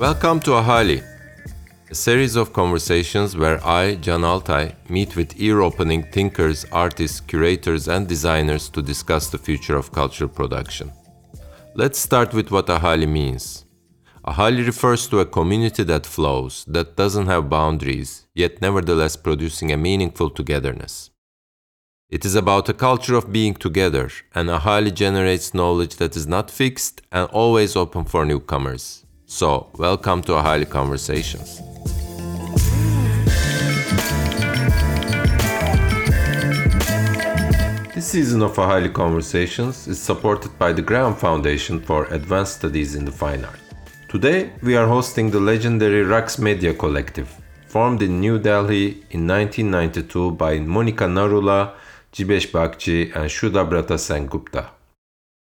[0.00, 1.04] Welcome to Ahali,
[1.90, 7.86] a series of conversations where I, Can Altay, meet with ear opening thinkers, artists, curators,
[7.86, 10.90] and designers to discuss the future of cultural production.
[11.74, 13.66] Let's start with what Ahali means.
[14.26, 19.76] Ahali refers to a community that flows, that doesn't have boundaries, yet nevertheless producing a
[19.76, 21.10] meaningful togetherness.
[22.08, 26.50] It is about a culture of being together, and Ahali generates knowledge that is not
[26.50, 28.99] fixed and always open for newcomers.
[29.32, 31.60] So, welcome to Ahali Conversations.
[37.94, 43.04] This season of Ahali Conversations is supported by the Graham Foundation for Advanced Studies in
[43.04, 43.62] the Fine Arts.
[44.08, 47.32] Today, we are hosting the legendary Raqs Media Collective,
[47.68, 51.74] formed in New Delhi in 1992 by Monica Narula,
[52.12, 54.70] Jeebesh Bagchi, and Shuddhabrata Sengupta.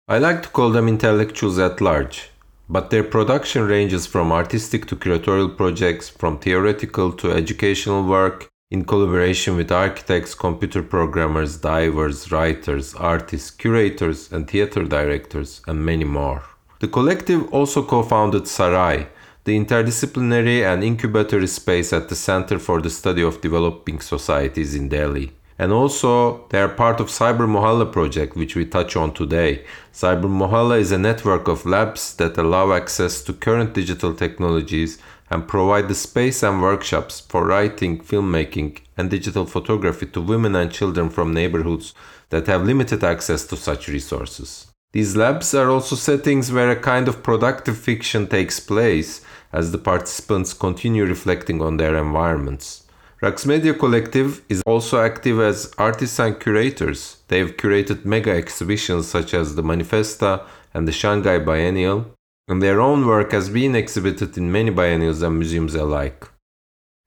[0.09, 2.31] I like to call them intellectuals at large,
[2.69, 8.83] but their production ranges from artistic to curatorial projects, from theoretical to educational work, in
[8.83, 16.43] collaboration with architects, computer programmers, divers, writers, artists, curators, and theater directors, and many more.
[16.79, 19.07] The collective also co founded Sarai,
[19.45, 24.89] the interdisciplinary and incubatory space at the Center for the Study of Developing Societies in
[24.89, 25.31] Delhi.
[25.59, 29.65] And also, they are part of Cyber Mohalla project, which we touch on today.
[29.91, 35.47] Cyber Mohalla is a network of labs that allow access to current digital technologies and
[35.47, 41.09] provide the space and workshops for writing, filmmaking, and digital photography to women and children
[41.09, 41.93] from neighborhoods
[42.29, 44.67] that have limited access to such resources.
[44.93, 49.77] These labs are also settings where a kind of productive fiction takes place as the
[49.77, 52.86] participants continue reflecting on their environments.
[53.19, 57.17] Raqs Media Collective is also active as artists and curators.
[57.29, 62.13] They have curated mega exhibitions such as the Manifesta and the Shanghai Biennial,
[62.47, 66.27] and their own work has been exhibited in many biennials and museums alike.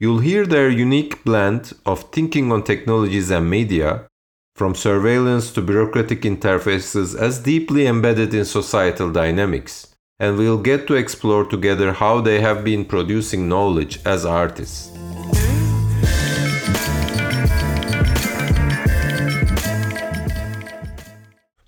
[0.00, 4.08] You'll hear their unique blend of thinking on technologies and media,
[4.56, 9.94] from surveillance to bureaucratic interfaces, as deeply embedded in societal dynamics.
[10.18, 14.90] And we'll get to explore together how they have been producing knowledge as artists.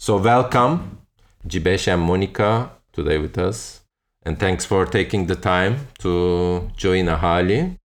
[0.04, 0.98] So, welcome,
[1.46, 3.82] Jeebesh and Monica, today with us.
[4.24, 7.76] And thanks for taking the time to join Ahali.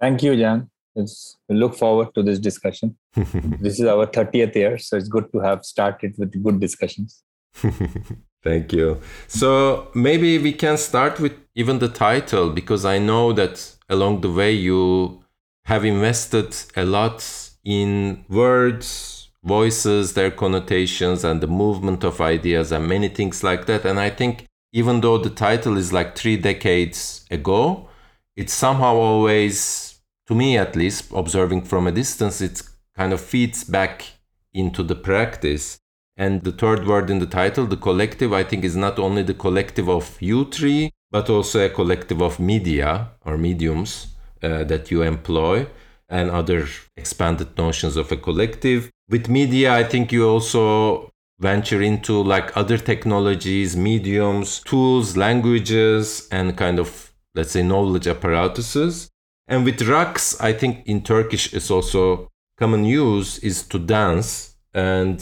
[0.00, 0.70] Thank you, Jan.
[0.94, 2.96] It's, we look forward to this discussion.
[3.16, 7.24] this is our 30th year, so it's good to have started with good discussions.
[8.44, 9.00] Thank you.
[9.26, 14.30] So maybe we can start with even the title because I know that along the
[14.30, 15.24] way you
[15.64, 19.13] have invested a lot in words,
[19.44, 23.84] voices, their connotations, and the movement of ideas, and many things like that.
[23.84, 27.88] And I think even though the title is like three decades ago,
[28.36, 32.62] it somehow always, to me at least, observing from a distance, it
[32.96, 34.04] kind of feeds back
[34.52, 35.78] into the practice.
[36.16, 39.34] And the third word in the title, the collective, I think is not only the
[39.34, 44.08] collective of you three, but also a collective of media or mediums
[44.42, 45.66] uh, that you employ
[46.08, 46.66] and other
[46.96, 52.78] expanded notions of a collective with media i think you also venture into like other
[52.78, 59.10] technologies mediums tools languages and kind of let's say knowledge apparatuses.
[59.48, 65.18] And with raqs i think in turkish is also common use is to dance and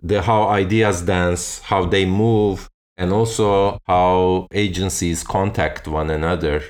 [0.00, 6.62] the how ideas dance how they move and also how agencies contact one another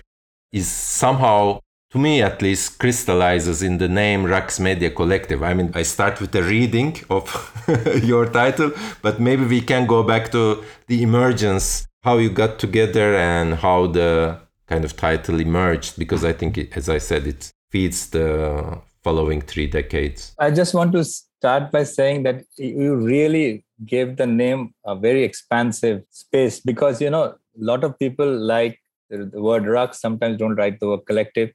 [0.50, 1.60] is somehow
[1.92, 5.42] to me at least, crystallizes in the name Raqs Media Collective.
[5.42, 7.24] I mean, I start with the reading of
[8.02, 8.72] your title,
[9.02, 13.88] but maybe we can go back to the emergence, how you got together and how
[13.88, 18.80] the kind of title emerged, because I think, it, as I said, it feeds the
[19.04, 20.34] following three decades.
[20.38, 25.24] I just want to start by saying that you really gave the name a very
[25.24, 28.78] expansive space because, you know, a lot of people like
[29.10, 31.50] the word Raqs sometimes don't write the word collective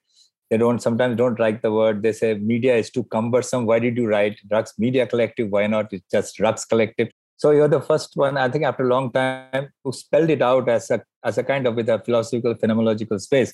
[0.50, 2.02] they don't sometimes don't like the word.
[2.04, 3.66] They say media is too cumbersome.
[3.66, 5.50] Why did you write Raqs media collective?
[5.50, 5.92] Why not?
[5.92, 7.10] It's just Raqs collective.
[7.36, 10.68] So you're the first one i think after a long time who spelled it out
[10.68, 13.54] as a as a kind of with a philosophical phenomenological space.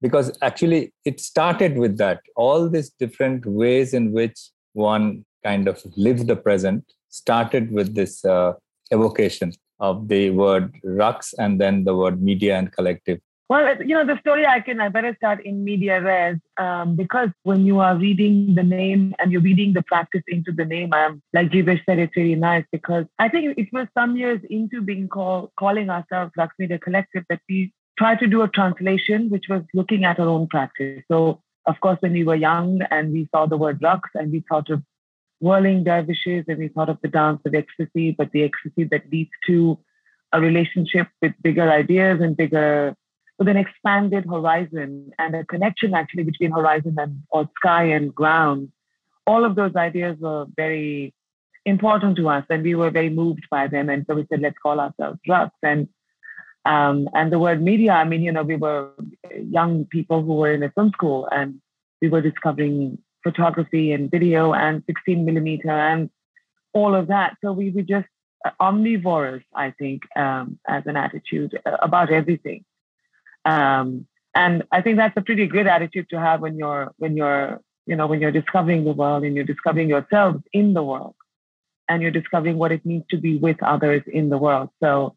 [0.00, 2.20] Because actually it started with that.
[2.36, 8.24] All these different ways in which one kind of lives the present started with this
[8.24, 8.52] uh,
[8.92, 14.06] evocation of the word Raqs and then the word media and collective well, you know,
[14.06, 17.96] the story I can, I better start in media res um, because when you are
[17.96, 21.98] reading the name and you're reading the practice into the name, um, like Jeebesh said,
[21.98, 26.32] it's really nice because I think it was some years into being called, calling ourselves
[26.38, 30.28] Raqs Media Collective that we tried to do a translation, which was looking at our
[30.28, 31.02] own practice.
[31.10, 34.44] So, of course, when we were young and we saw the word raqs and we
[34.48, 34.82] thought of
[35.40, 39.30] whirling dervishes and we thought of the dance of ecstasy, but the ecstasy that leads
[39.46, 39.78] to
[40.32, 42.94] a relationship with bigger ideas and bigger,
[43.38, 48.70] with an expanded horizon and a connection actually between horizon and or sky and ground.
[49.26, 51.14] All of those ideas were very
[51.64, 53.88] important to us and we were very moved by them.
[53.88, 55.50] And so we said, let's call ourselves Raqs.
[55.62, 55.88] And
[56.66, 58.90] um, and the word media, I mean, you know, we were
[59.38, 61.60] young people who were in a film school and
[62.00, 66.08] we were discovering photography and video and 16 millimeter and
[66.72, 67.36] all of that.
[67.42, 68.06] So we were just
[68.60, 72.64] omnivorous, I think, um, as an attitude uh, about everything.
[73.44, 77.60] Um, and I think that's a pretty good attitude to have when you're when you're
[77.86, 81.14] you know when you're discovering the world and you're discovering yourselves in the world
[81.88, 84.70] and you're discovering what it means to be with others in the world.
[84.82, 85.16] So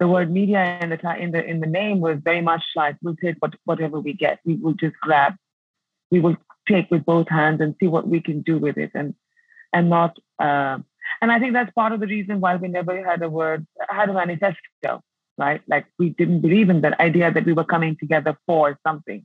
[0.00, 3.16] the word media in the in the in the name was very much like we'll
[3.16, 4.40] take what, whatever we get.
[4.44, 5.34] We will just grab.
[6.10, 6.36] We will
[6.68, 9.14] take with both hands and see what we can do with it, and
[9.72, 10.18] and not.
[10.38, 10.78] Uh,
[11.20, 14.08] and I think that's part of the reason why we never had a word had
[14.08, 15.02] a manifesto,
[15.38, 15.62] right?
[15.68, 19.24] Like we didn't believe in that idea that we were coming together for something.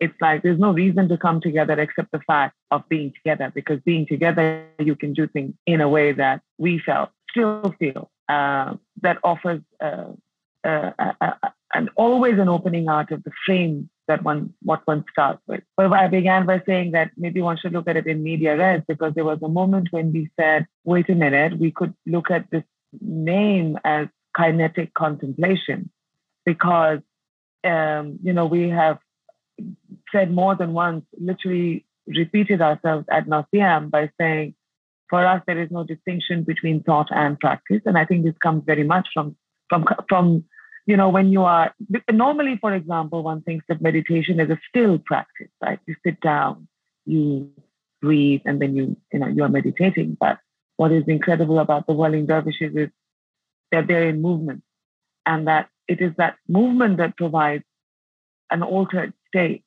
[0.00, 3.80] It's like there's no reason to come together except the fact of being together, because
[3.84, 8.74] being together you can do things in a way that we felt still feel uh,
[9.02, 10.12] that offers uh,
[10.64, 10.90] uh,
[11.74, 15.62] and always an opening out of the frame that one what one starts with.
[15.76, 18.82] But I began by saying that maybe one should look at it in media res
[18.86, 22.50] because there was a moment when we said, wait a minute, we could look at
[22.50, 22.64] this
[23.00, 25.90] name as kinetic contemplation
[26.44, 27.00] because
[27.64, 28.98] um, you know we have
[30.12, 34.54] said more than once, literally repeated ourselves ad nauseam by saying
[35.08, 37.82] for us, there is no distinction between thought and practice.
[37.84, 39.36] And I think this comes very much from,
[39.68, 40.44] from, from
[40.86, 41.74] you know, when you are
[42.10, 45.78] normally, for example, one thinks that meditation is a still practice, right?
[45.86, 46.68] You sit down,
[47.06, 47.50] you
[48.02, 50.16] breathe, and then you, you know, you are meditating.
[50.18, 50.38] But
[50.76, 52.90] what is incredible about the whirling dervishes is
[53.74, 54.62] that they're in movement,
[55.26, 57.64] and that it is that movement that provides
[58.50, 59.64] an altered state.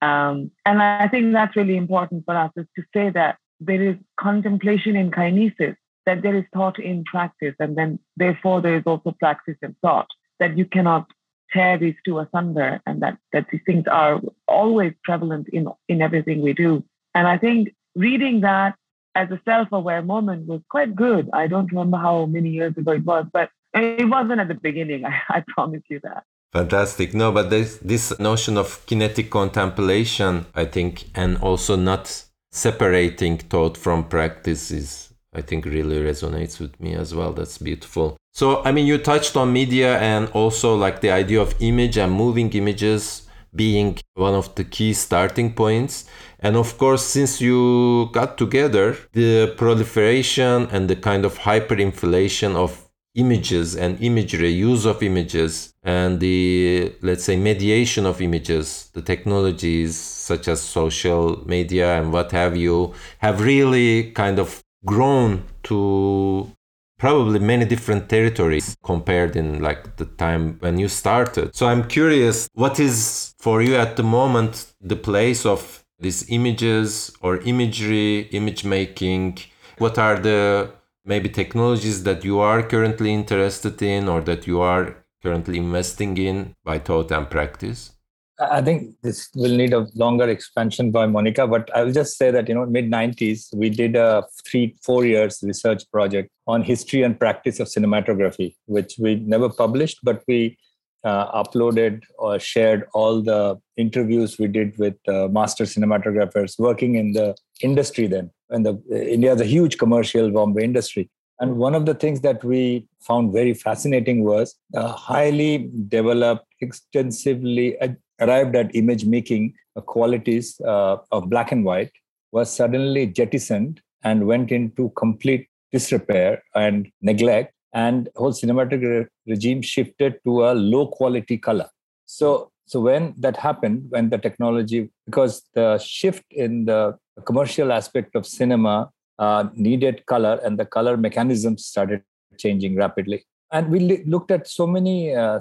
[0.00, 3.34] Um, and I think that's really important for us is to say that
[3.68, 3.96] there is
[4.28, 5.76] contemplation in kinesis,
[6.06, 10.08] that there is thought in practice, and then therefore there is also practice in thought,
[10.40, 11.04] that you cannot
[11.52, 16.40] tear these two asunder and that, that these things are always prevalent in, in everything
[16.42, 16.84] we do.
[17.14, 18.74] And I think reading that
[19.14, 21.28] as a self-aware moment was quite good.
[21.32, 25.04] I don't remember how many years ago it was, but it wasn't at the beginning.
[25.06, 26.24] I, I promise you that.
[26.52, 27.12] Fantastic.
[27.12, 33.76] No, but this this notion of kinetic contemplation, I think, and also not separating thought
[33.76, 37.32] from practice is I think really resonates with me as well.
[37.32, 38.16] That's beautiful.
[38.32, 42.12] So, I mean, you touched on media and also like the idea of image and
[42.12, 46.04] moving images being one of the key starting points.
[46.40, 52.88] And of course, since you got together, the proliferation and the kind of hyperinflation of
[53.14, 59.96] images and imagery, use of images, and the, let's say, mediation of images, the technologies
[59.96, 66.50] such as social media and what have you, have really kind of grown to
[66.98, 71.54] probably many different territories compared in like the time when you started.
[71.54, 77.12] So I'm curious, what is for you at the moment the place of these images
[77.20, 79.38] or imagery, image making?
[79.78, 80.72] What are the
[81.04, 86.54] maybe technologies that you are currently interested in or that you are currently investing in
[86.64, 87.92] by thought and practice?
[88.40, 92.30] I think this will need a longer expansion by Monica, but I will just say
[92.30, 97.02] that, you know, mid 90s, we did a three, four years research project on history
[97.02, 100.56] and practice of cinematography, which we never published, but we
[101.02, 107.12] uh, uploaded or shared all the interviews we did with uh, master cinematographers working in
[107.12, 108.30] the industry then.
[108.50, 111.10] And the, India is a huge commercial Bombay industry.
[111.40, 117.76] And one of the things that we found very fascinating was highly developed, extensively
[118.20, 121.92] arrived at image making qualities uh, of black and white
[122.32, 130.18] was suddenly jettisoned and went into complete disrepair and neglect and whole cinematic regime shifted
[130.24, 131.68] to a low quality color
[132.06, 136.80] so so when that happened when the technology because the shift in the
[137.24, 142.02] commercial aspect of cinema uh, needed color and the color mechanisms started
[142.36, 145.40] changing rapidly and we looked at so many uh,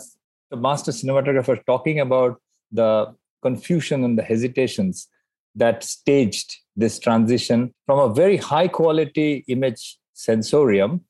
[0.56, 2.42] master cinematographers talking about
[2.72, 2.92] the
[3.42, 5.08] confusion and the hesitations
[5.56, 11.02] that staged this transition from a very high quality image sensorium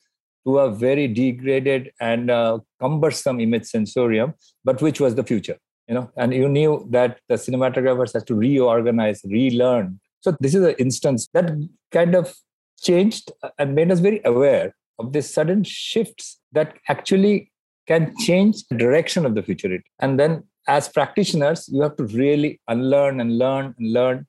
[0.46, 4.34] to a very degraded and uh, cumbersome image sensorium,
[4.64, 5.58] but which was the future.
[5.88, 10.00] You know, and you knew that the cinematographers had to reorganize, relearn.
[10.22, 11.50] So this is an instance that
[11.92, 12.36] kind of
[12.82, 17.52] changed and made us very aware of these sudden shifts that actually
[17.88, 19.82] can change the direction of the future.
[20.00, 24.28] And then as practitioners, you have to really unlearn and learn and learn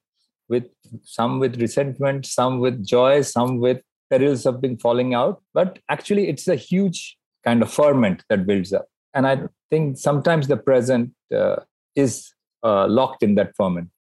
[0.49, 0.65] with
[1.03, 5.43] some with resentment, some with joy, some with perils of being falling out.
[5.53, 8.87] But actually, it's a huge kind of ferment that builds up.
[9.15, 11.57] And I think sometimes the present uh,
[11.95, 13.91] is uh, locked in that ferment.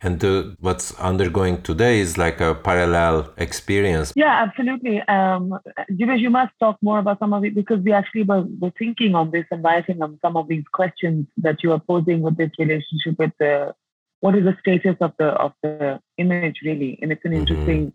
[0.00, 4.12] And uh, what's undergoing today is like a parallel experience.
[4.14, 5.00] Yeah, absolutely.
[5.02, 5.58] Um,
[5.90, 9.16] Jeebesh, you must talk more about some of it because we actually were, were thinking
[9.16, 12.52] on this and writing on some of these questions that you are posing with this
[12.60, 13.74] relationship with the
[14.20, 17.40] what is the status of the of the image really, and it's an mm-hmm.
[17.40, 17.92] interesting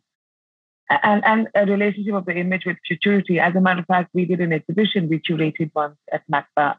[0.90, 3.40] and and a relationship of the image with futurity.
[3.40, 6.76] As a matter of fact, we did an exhibition we curated once at MACBA,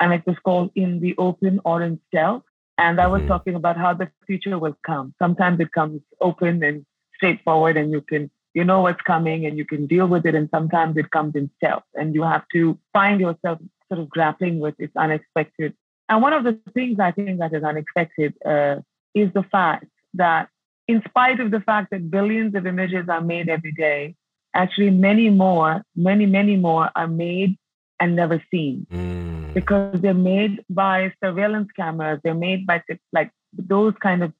[0.00, 2.42] and it was called "In the Open or in Stealth."
[2.76, 3.28] And I was mm-hmm.
[3.28, 5.12] talking about how the future will come.
[5.18, 6.86] Sometimes it comes open and
[7.16, 10.34] straightforward, and you can you know what's coming and you can deal with it.
[10.34, 14.58] And sometimes it comes in stealth, and you have to find yourself sort of grappling
[14.60, 15.74] with its unexpected.
[16.08, 18.76] And one of the things I think that is unexpected uh,
[19.14, 20.48] is the fact that,
[20.88, 24.16] in spite of the fact that billions of images are made every day,
[24.54, 27.56] actually many more, many many more are made
[28.00, 29.54] and never seen mm.
[29.54, 32.20] because they're made by surveillance cameras.
[32.24, 34.32] They're made by like those kind of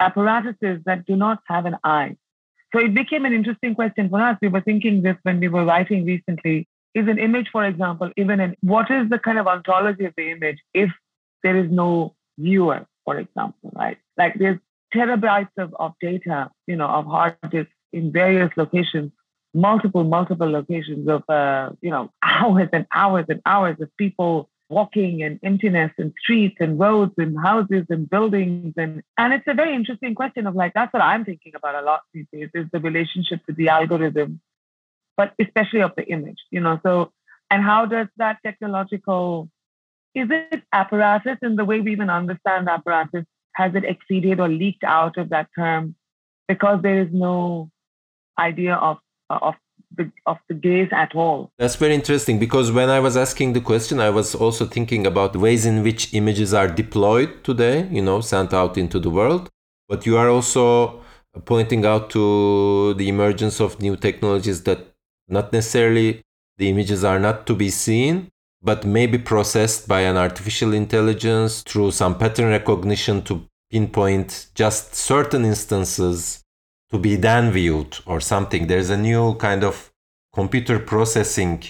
[0.00, 2.16] apparatuses that do not have an eye.
[2.72, 4.36] So it became an interesting question for us.
[4.42, 6.68] We were thinking this when we were writing recently.
[6.94, 10.30] Is an image, for example, even an what is the kind of ontology of the
[10.30, 10.90] image if
[11.42, 13.98] there is no viewer, for example, right?
[14.16, 14.60] Like there's
[14.94, 19.12] terabytes of, of data, you know, of hard disks in various locations
[19.54, 25.22] multiple, multiple locations of, uh, you know, hours and hours and hours of people walking
[25.22, 29.74] and emptiness and streets and roads and houses and buildings and and it's a very
[29.74, 32.80] interesting question of like that's what i'm thinking about a lot these days is the
[32.80, 34.40] relationship to the algorithm
[35.18, 37.12] but especially of the image you know so
[37.50, 39.50] and how does that technological
[40.14, 44.84] is it apparatus in the way we even understand apparatus has it exceeded or leaked
[44.84, 45.94] out of that term
[46.48, 47.70] because there is no
[48.38, 48.98] idea of
[49.30, 49.54] of
[49.96, 51.52] the, of the gaze at all.
[51.58, 55.36] That's very interesting because when I was asking the question, I was also thinking about
[55.36, 59.50] ways in which images are deployed today, you know, sent out into the world.
[59.88, 61.02] But you are also
[61.44, 64.80] pointing out to the emergence of new technologies that
[65.28, 66.22] not necessarily
[66.58, 68.30] the images are not to be seen,
[68.64, 75.44] but maybe processed by an artificial intelligence through some pattern recognition to pinpoint just certain
[75.44, 76.42] instances
[76.90, 78.66] to be then viewed or something.
[78.66, 79.92] There's a new kind of
[80.32, 81.62] computer processing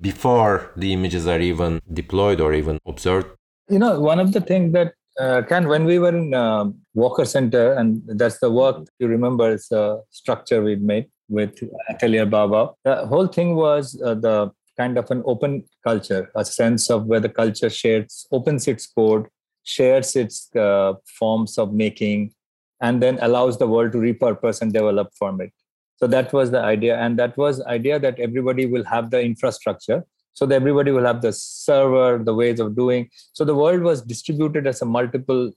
[0.00, 3.28] before the images are even deployed or even observed.
[3.68, 7.24] You know, one of the things that uh, can when we were in uh, Walker
[7.24, 12.76] Center, and that's the work you remember, it's a structure we made with Atelier Bow-Wow.
[12.84, 17.20] The whole thing was uh, the kind of an open culture, a sense of where
[17.20, 19.26] the culture shares, opens its code,
[19.64, 22.32] shares its uh, forms of making,
[22.80, 25.52] and then allows the world to repurpose and develop from it.
[25.96, 30.04] So that was the idea and that was idea that everybody will have the infrastructure.
[30.34, 33.10] So that everybody will have the server the ways of doing.
[33.34, 35.52] So the world was distributed as a multiple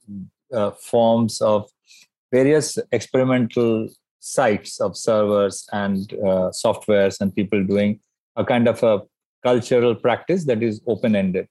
[0.52, 1.70] uh, forms of
[2.30, 3.88] various experimental
[4.20, 8.00] sites of servers and uh, softwares and people doing
[8.36, 9.02] a kind of a
[9.42, 11.48] cultural practice that is open ended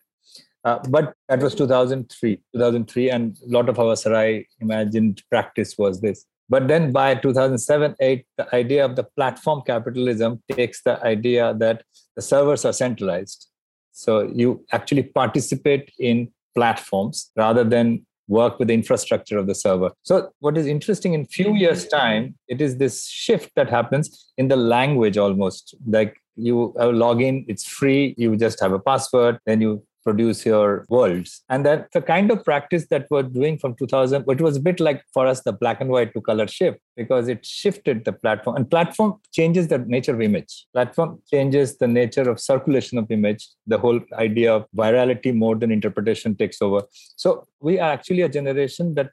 [0.66, 6.02] uh, but that was 2003, 2003, and a lot of our Sarai imagined practice was
[6.02, 6.26] this.
[6.50, 11.84] But then by 2007, 8, the idea of the platform capitalism takes the idea that
[12.16, 13.48] the servers are centralized.
[13.92, 19.92] So you actually participate in platforms rather than work with the infrastructure of the server.
[20.02, 24.48] So what is interesting in few years time, it is this shift that happens in
[24.48, 25.76] the language almost.
[25.86, 30.86] Like you log in, it's free, you just have a password, then you produce your
[30.88, 31.44] worlds.
[31.50, 34.24] And that's the kind of practice that we're doing from 2000.
[34.30, 37.28] It was a bit like for us the black and white to color shift because
[37.28, 38.56] it shifted the platform.
[38.56, 40.68] And platform changes the nature of image.
[40.74, 43.48] Platform changes the nature of circulation of image.
[43.66, 46.84] The whole idea of virality more than interpretation takes over.
[47.16, 49.10] So we are actually a generation that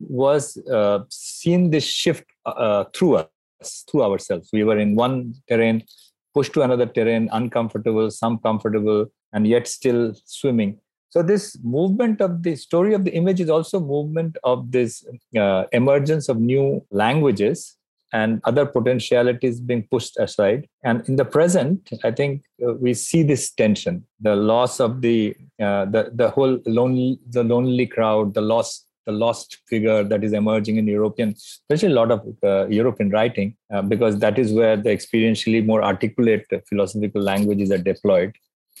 [0.00, 4.50] was uh, seen this shift uh, through us, through ourselves.
[4.52, 5.84] We were in one terrain,
[6.34, 10.78] pushed to another terrain, uncomfortable, some comfortable, and yet still swimming
[11.10, 15.06] so this movement of the story of the image is also movement of this
[15.38, 17.76] uh, emergence of new languages
[18.12, 20.66] and other potentialities being pushed aside.
[20.82, 25.34] And in the present, I think uh, we see this tension, the loss of the
[25.60, 30.34] uh, the the whole lonely the lonely crowd, the loss the lost figure that is
[30.34, 34.76] emerging in European, especially a lot of uh, European writing, uh, because that is where
[34.76, 38.34] the experientially more articulate philosophical languages are deployed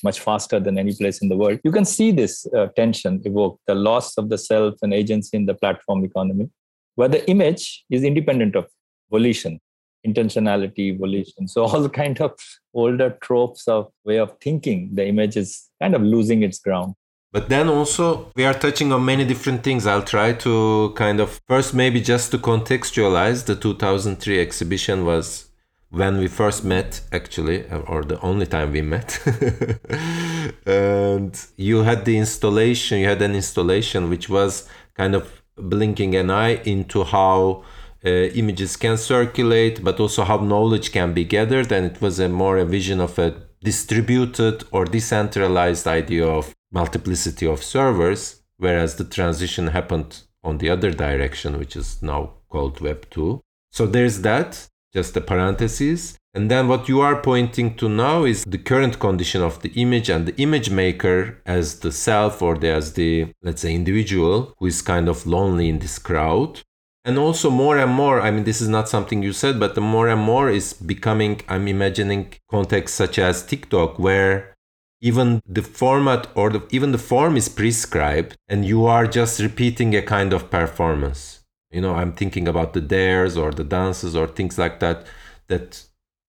[0.04, 1.58] much faster than any place in the world.
[1.64, 5.46] You can see this uh, tension evoke the loss of the self and agency in
[5.46, 6.50] the platform economy,
[6.96, 8.66] where the image is independent of
[9.10, 9.60] volition,
[10.06, 11.48] intentionality, volition.
[11.48, 12.32] So all the kind of
[12.74, 16.94] older tropes of way of thinking, the image is kind of losing its ground.
[17.30, 19.86] But then also, we are touching on many different things.
[19.86, 25.48] I'll try to kind of first, maybe just to contextualize the 2003 exhibition was
[25.90, 29.18] when we first met, actually, or the only time we met.
[30.66, 36.30] and you had the installation, you had an installation which was kind of blinking an
[36.30, 37.62] eye into how
[38.04, 41.72] uh, images can circulate, but also how knowledge can be gathered.
[41.72, 47.46] And it was a more a vision of a distributed or decentralized idea of multiplicity
[47.46, 53.08] of servers, whereas the transition happened on the other direction, which is now called Web
[53.10, 53.40] 2.
[53.70, 56.16] So there's that, just a parenthesis.
[56.34, 60.08] And then what you are pointing to now is the current condition of the image
[60.08, 64.66] and the image maker as the self or the, as the, let's say, individual who
[64.66, 66.60] is kind of lonely in this crowd.
[67.04, 69.80] And also more and more, I mean, this is not something you said, but the
[69.80, 74.54] more and more is becoming, I'm imagining contexts such as TikTok, where
[75.00, 79.94] even the format or the, even the form is prescribed and you are just repeating
[79.94, 81.38] a kind of performance.
[81.70, 85.06] You know i'm thinking about the dares or the dances or things like that
[85.48, 85.84] that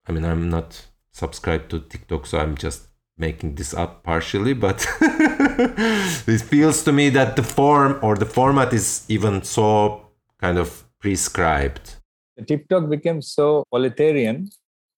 [0.06, 4.86] i mean i'm not subscribed to tiktok so i'm just making this up partially but
[5.02, 10.06] it feels to me that the form or the format is even so
[10.40, 11.96] kind of prescribed.
[12.48, 14.50] Tiktok became so authoritarian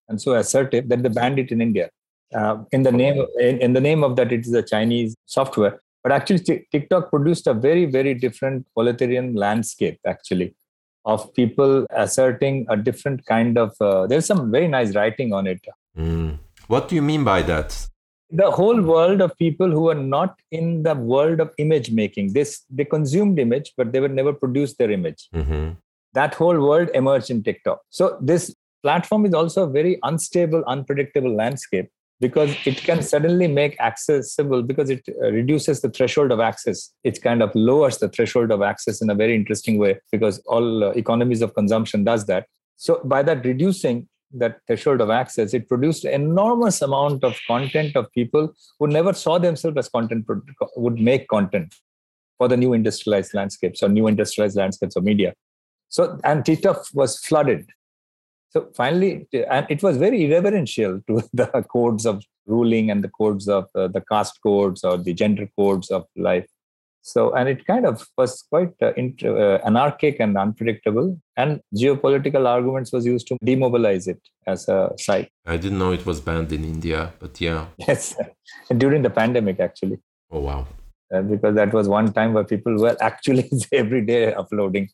[0.08, 1.90] and so assertive that they banned it in india
[2.34, 5.82] uh, in the name in, in, the name of that it is a chinese software.
[6.04, 10.56] But actually tiktok produced a very very different authoritarian landscape actually
[11.06, 15.62] of people asserting a different kind of uh, there's some very nice writing on it.
[15.98, 16.40] Mm.
[16.68, 17.88] what do you mean by that?
[18.30, 22.34] The whole world of people who are not in the world of image making.
[22.34, 25.28] This they consumed image but they would never produce their image.
[25.36, 25.72] Mm-hmm.
[26.14, 27.80] that whole world emerged in tiktok.
[27.90, 31.90] So this platform is also a very unstable unpredictable landscape
[32.22, 36.94] because it can suddenly make accessible because it uh, reduces the threshold of access.
[37.04, 40.84] It kind of lowers the threshold of access in a very interesting way because all
[40.84, 42.46] uh, economies of consumption does that.
[42.78, 48.10] So by that reducing that threshold of access it produced enormous amount of content of
[48.14, 50.26] people who never saw themselves as content
[50.78, 51.76] would make content
[52.38, 55.34] for the new industrialized landscapes or new industrialized landscapes of media.
[55.90, 57.68] So and tiktok was flooded
[58.52, 63.48] so finally, and it was very irreverential to the codes of ruling and the codes
[63.48, 66.48] of uh, the caste codes or the gender codes of life.
[67.04, 71.20] So, and it kind of was quite uh, int- uh, anarchic and unpredictable.
[71.36, 75.32] And geopolitical arguments was used to demobilize it as a site.
[75.48, 77.68] I didn't know it was banned in India, but yeah.
[77.88, 78.16] Yes,
[78.78, 79.98] during the pandemic, actually.
[80.30, 80.68] Oh, wow.
[81.14, 84.90] Uh, because that was one time where people were actually every day uploading.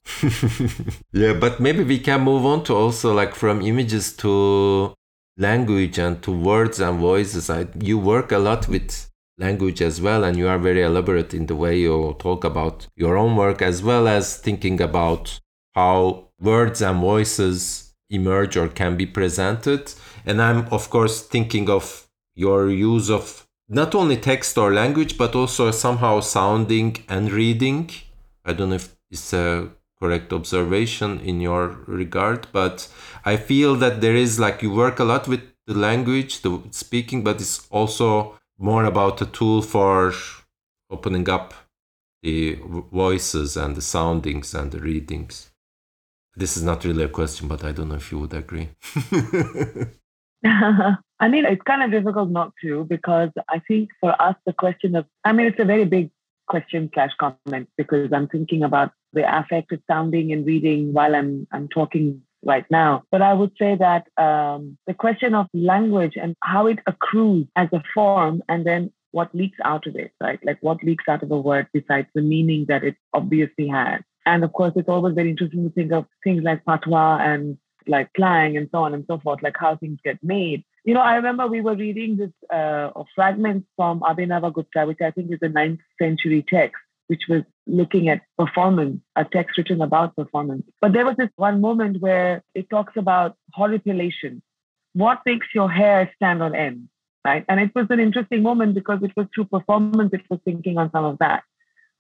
[1.12, 4.96] yeah, but maybe we can move on to also like from images to
[5.38, 7.52] language and to words and voices.
[7.52, 11.46] I, you work a lot with language as well, and you are very elaborate in
[11.46, 15.40] the way you talk about your own work as well as thinking about
[15.76, 19.94] how words and voices emerge or can be presented.
[20.26, 25.36] And I'm, of course, thinking of your use of not only text or language, but
[25.36, 27.90] also somehow sounding and reading.
[28.46, 32.88] I don't know if it's a correct observation in your regard, but
[33.26, 37.24] I feel that there is like you work a lot with the language, the speaking,
[37.24, 40.14] but it's also more about a tool for
[40.90, 41.54] opening up
[42.24, 42.58] the
[42.92, 45.52] voices and the soundings and the readings.
[46.36, 48.70] This is not really a question, but I don't know if you would agree.
[51.20, 54.96] I mean, it's kind of difficult not to because I think for us, the question
[54.96, 56.12] of, I mean, it's a very big
[56.48, 61.48] question slash comment because I'm thinking about the affect of sounding and reading while I'm
[61.52, 63.04] I'm talking right now.
[63.12, 67.68] But I would say that um, the question of language and how it accrues as
[67.74, 70.40] a form and then what leaks out of it, right?
[70.44, 74.02] Like what leaks out of a word besides the meaning that it obviously has.
[74.26, 78.12] And of course, it's always very interesting to think of things like patois and like
[78.14, 80.64] clang and so on and so forth, like how things get made.
[80.84, 85.32] You know, I remember we were reading this uh, fragment from Abhinavagupta, which I think
[85.32, 86.82] is a ninth century text.
[87.08, 90.64] which was looking at performance, a text written about performance.
[90.82, 94.42] But there was this one moment where it talks about horripilation.
[94.94, 96.90] What makes your hair stand on end?
[97.26, 97.44] Right.
[97.50, 100.92] And it was an interesting moment because it was through performance, it was thinking on
[100.92, 101.44] some of that.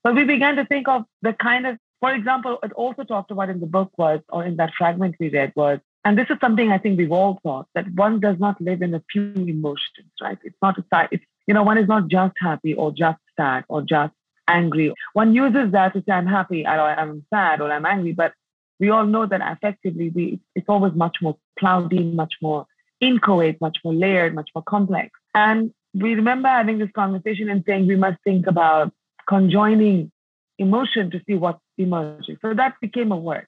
[0.03, 3.49] But we began to think of the kind of, for example, it also talked about
[3.49, 6.71] in the book was, or in that fragment we read was, and this is something
[6.71, 10.37] I think we've all thought that one does not live in a few emotions, right?
[10.43, 13.65] It's not a side, it's, you know, one is not just happy or just sad
[13.67, 14.13] or just
[14.47, 14.93] angry.
[15.13, 18.33] One uses that to say, I'm happy, or I'm sad, or I'm angry, but
[18.79, 22.65] we all know that effectively we, it's always much more cloudy, much more
[23.01, 25.11] inchoate, much more layered, much more complex.
[25.33, 28.93] And we remember having this conversation and saying we must think about
[29.27, 30.11] conjoining
[30.57, 32.37] emotion to see what's emerging.
[32.41, 33.47] So that became a word.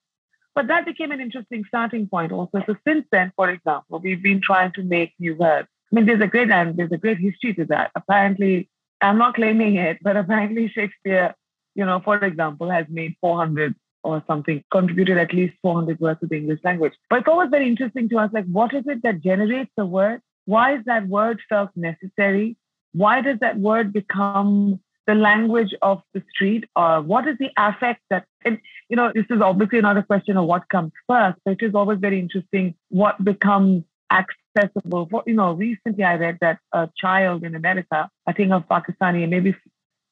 [0.55, 2.63] But that became an interesting starting point also.
[2.65, 5.67] So since then, for example, we've been trying to make new words.
[5.91, 7.91] I mean, there's a great and there's a great history to that.
[7.95, 8.69] Apparently,
[9.01, 11.33] I'm not claiming it, but apparently Shakespeare,
[11.75, 16.27] you know, for example, has made 400 or something, contributed at least 400 words to
[16.27, 16.93] the English language.
[17.09, 20.21] But it's always very interesting to us, like, what is it that generates the word?
[20.45, 22.57] Why is that word felt necessary?
[22.93, 24.79] Why does that word become
[25.09, 29.25] the language of the street or what is the affect that and you know this
[29.35, 32.75] is obviously not a question of what comes first but it is always very interesting
[32.89, 35.07] what becomes accessible.
[35.09, 39.27] For you know recently i read that a child in america i think of pakistani
[39.35, 39.55] maybe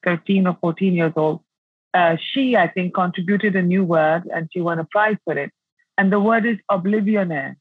[0.04, 1.42] 13 or 14 years old
[1.94, 5.52] uh, she i think contributed a new word and she won a prize for it.
[6.00, 7.56] And the word is oblivionaire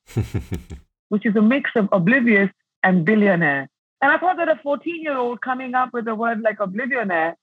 [1.13, 2.51] which is a mix of oblivious
[2.83, 3.69] and billionaire
[4.03, 7.37] and I thought that a 14 year old coming up with a word like oblivionaire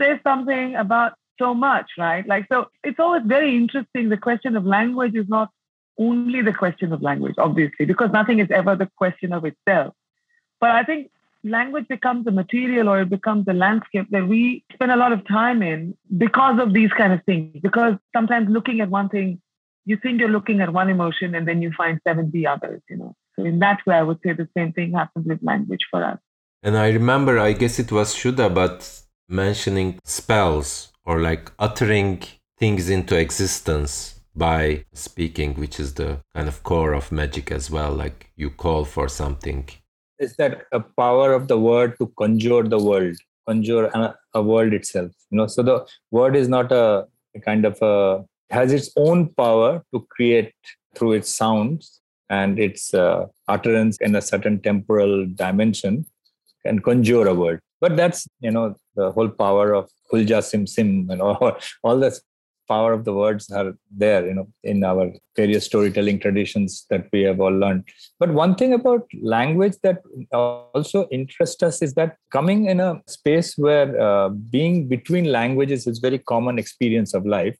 [0.00, 2.26] says something about so much, right?
[2.26, 4.08] Like, so it's always very interesting.
[4.08, 5.50] The question of language is not
[5.98, 9.94] only the question of language, obviously, because nothing is ever the question of itself.
[10.60, 11.10] But I think
[11.44, 15.26] language becomes a material or it becomes a landscape that we spend a lot of
[15.26, 17.56] time in because of these kind of things.
[17.62, 19.40] Because sometimes looking at one thing,
[19.84, 23.14] you think you're looking at one emotion and then you find 70 others, you know.
[23.36, 26.18] So in that way, I would say the same thing happens with language for us.
[26.62, 32.22] And I remember, I guess it was Shuda, but mentioning spells or like uttering
[32.58, 37.92] things into existence by speaking, which is the kind of core of magic as well.
[37.92, 39.68] Like you call for something.
[40.18, 43.16] Is that a power of the word to conjure the world,
[43.48, 45.12] conjure a, a world itself?
[45.30, 49.28] You know, so the word is not a, a kind of a has its own
[49.34, 50.52] power to create
[50.94, 56.06] through its sounds and its uh, utterance in a certain temporal dimension
[56.64, 57.60] can conjure a word.
[57.80, 62.20] But that's, you know, the whole power of Khulja Sim Sim, know, all this
[62.68, 67.22] power of the words are there, you know, in our various storytelling traditions that we
[67.22, 67.82] have all learned.
[68.20, 69.98] But one thing about language that
[70.32, 75.98] also interests us is that coming in a space where uh, being between languages is
[75.98, 77.58] very common experience of life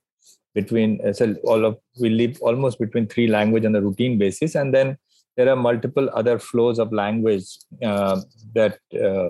[0.54, 4.54] between uh, so all of we live almost between three language on a routine basis.
[4.54, 4.96] And then
[5.36, 7.46] there are multiple other flows of language
[7.82, 8.20] uh,
[8.54, 9.28] that uh,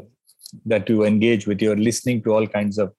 [0.66, 1.60] that you engage with.
[1.60, 2.92] You're listening to all kinds of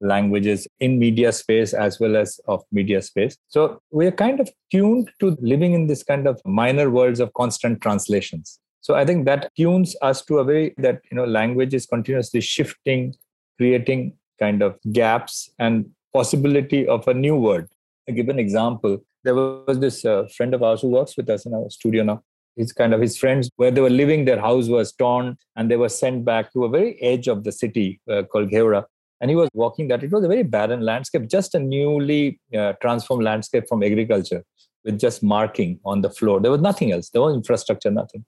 [0.00, 3.36] languages in media space as well as of media space.
[3.48, 7.32] So we are kind of tuned to living in this kind of minor worlds of
[7.34, 8.58] constant translations.
[8.80, 12.40] So i think that tunes us to a way that you know language is continuously
[12.40, 13.14] shifting
[13.56, 15.50] creating kind of gaps.
[15.58, 17.66] And possibility of a new word.
[18.08, 18.94] I give an example.
[19.24, 22.18] There was this uh, friend of ours who works with us in our studio now.
[22.56, 25.76] He's kind of his friends where they were living, their house was torn and they
[25.76, 28.84] were sent back to a very edge of the city uh, called Ghevra.
[29.20, 30.02] And he was walking that.
[30.06, 34.42] It was a very barren landscape, just a newly uh, transformed landscape from agriculture
[34.84, 36.40] with just marking on the floor.
[36.40, 37.10] There was nothing else.
[37.10, 38.24] There was infrastructure, nothing.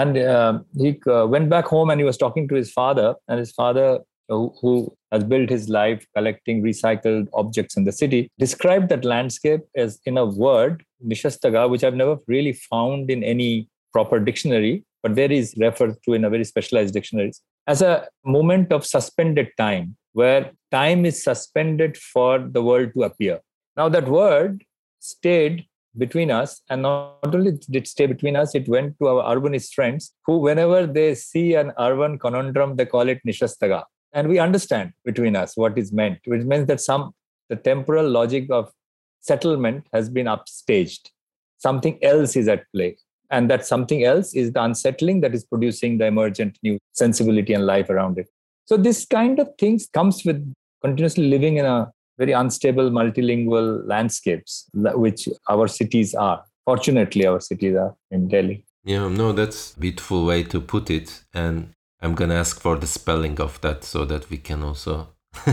[0.00, 3.38] And uh, he uh, went back home and he was talking to his father, and
[3.38, 3.88] his father
[4.28, 10.00] who has built his life collecting recycled objects in the city, described that landscape as
[10.06, 15.30] in a word, nishastaga, which I've never really found in any proper dictionary, but there
[15.30, 20.52] is referred to in a very specialized dictionaries, as a moment of suspended time, where
[20.70, 23.40] time is suspended for the world to appear.
[23.76, 24.64] Now, that word
[25.00, 25.66] stayed
[25.98, 29.74] between us, and not only did it stay between us, it went to our urbanist
[29.74, 34.92] friends who, whenever they see an urban conundrum, they call it nishastaga and we understand
[35.04, 37.12] between us what is meant which means that some
[37.48, 38.72] the temporal logic of
[39.20, 41.10] settlement has been upstaged.
[41.58, 42.96] Something else is at play.
[43.30, 47.64] And that something else is the unsettling that is producing the emergent new sensibility and
[47.64, 48.28] life around it.
[48.66, 54.66] So this kind of things comes with continuously living in a very unstable multilingual landscapes
[54.74, 56.42] which our cities are.
[56.64, 58.64] Fortunately our cities are in delhi.
[58.84, 61.24] Yeah no that's beautiful way to put it.
[61.32, 65.08] And I'm gonna ask for the spelling of that so that we can also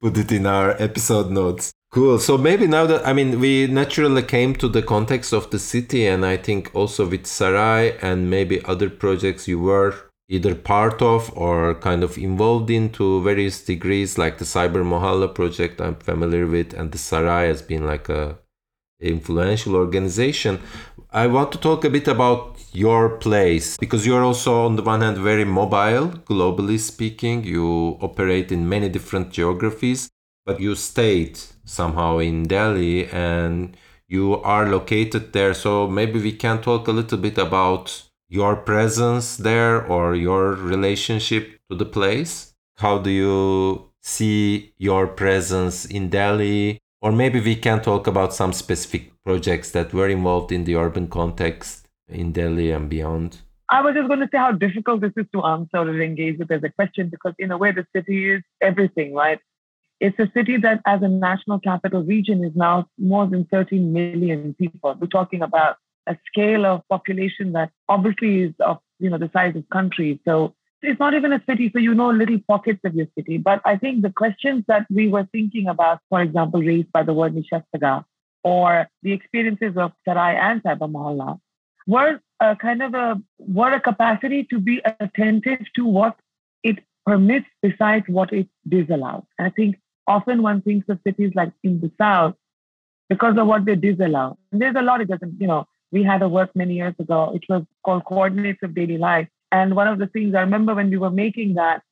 [0.00, 1.72] put it in our episode notes.
[1.90, 2.18] Cool.
[2.18, 6.06] So maybe now that I mean we naturally came to the context of the city
[6.06, 9.94] and I think also with Sarai and maybe other projects you were
[10.28, 15.32] either part of or kind of involved in to various degrees like the Cyber Mohalla
[15.34, 18.38] project I'm familiar with and the Sarai has been like a
[19.00, 20.60] influential organization.
[21.12, 25.00] I want to talk a bit about your place because you're also on the one
[25.00, 30.10] hand very mobile globally speaking you operate in many different geographies
[30.44, 33.76] but you stayed somehow in Delhi and
[34.08, 35.54] you are located there.
[35.54, 41.58] So maybe we can talk a little bit about your presence there or your relationship
[41.70, 42.54] to the place.
[42.78, 46.78] How do you see your presence in Delhi?
[47.00, 51.08] Or maybe we can talk about some specific projects that were involved in the urban
[51.08, 51.83] context
[52.14, 53.42] in Delhi and beyond.
[53.70, 56.50] I was just going to say how difficult this is to answer or engage with
[56.50, 59.40] as a question because, in a way, the city is everything, right?
[60.00, 64.54] It's a city that, as a national capital region, is now more than 13 million
[64.54, 64.96] people.
[65.00, 69.56] We're talking about a scale of population that obviously is of you know the size
[69.56, 70.18] of countries.
[70.24, 73.38] So it's not even a city, so you know little pockets of your city.
[73.38, 77.14] But I think the questions that we were thinking about, for example, raised by the
[77.14, 78.04] word Nishasthaga,
[78.42, 81.40] or the experiences of Sarai and Cyber Mohalla,
[81.86, 86.16] were a uh, kind of a were a capacity to be attentive to what
[86.62, 89.24] it permits besides what it disallows.
[89.38, 92.34] And I think often one thinks of cities like in the South
[93.08, 94.38] because of what they disallow.
[94.50, 97.32] And there's a lot it doesn't, you know, we had a work many years ago.
[97.34, 99.28] It was called Coordinates of Daily Life.
[99.52, 101.82] And one of the things I remember when we were making that,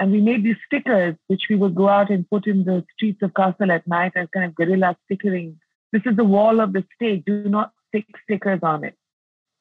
[0.00, 3.22] and we made these stickers, which we would go out and put in the streets
[3.22, 5.60] of Kassel at night as kind of guerrilla stickering.
[5.92, 7.24] This is the wall of the state.
[7.26, 8.96] Do not stick stickers on it.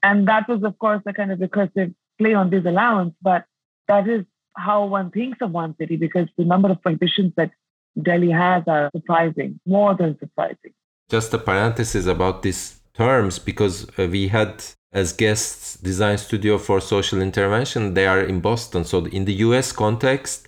[0.02, 3.46] And that was, of course, a kind of recursive play on disallowance, but
[3.88, 7.52] that is how one thinks of one city because the number of prohibitions that
[8.02, 10.74] Delhi has are surprising, more than surprising.
[11.10, 16.82] Just a parenthesis about these terms because uh, we had as guests design studio for
[16.82, 20.48] social intervention they are in boston so in the us context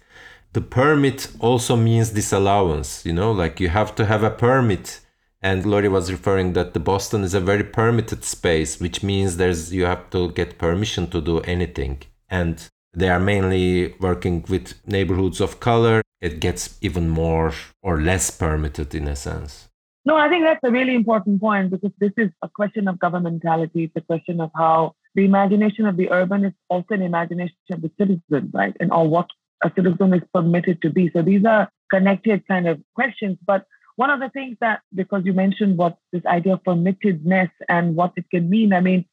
[0.54, 5.01] the permit also means disallowance you know like you have to have a permit
[5.42, 9.74] and Glory was referring that the Boston is a very permitted space, which means there's
[9.74, 12.02] you have to get permission to do anything.
[12.30, 17.52] And they are mainly working with neighborhoods of color it gets even more
[17.82, 19.68] or less permitted in a sense.
[20.06, 23.86] No, I think that's a really important point because this is a question of governmentality.
[23.86, 27.82] It's a question of how the imagination of the urban is also an imagination of
[27.82, 28.76] the citizen, right?
[28.80, 29.28] And or what
[29.64, 31.12] a citizen is permitted to be.
[31.14, 33.38] So these are connected kind of questions.
[33.46, 37.96] But one of the things that, because you mentioned what this idea of permittedness and
[37.96, 39.06] what it can mean, I mean,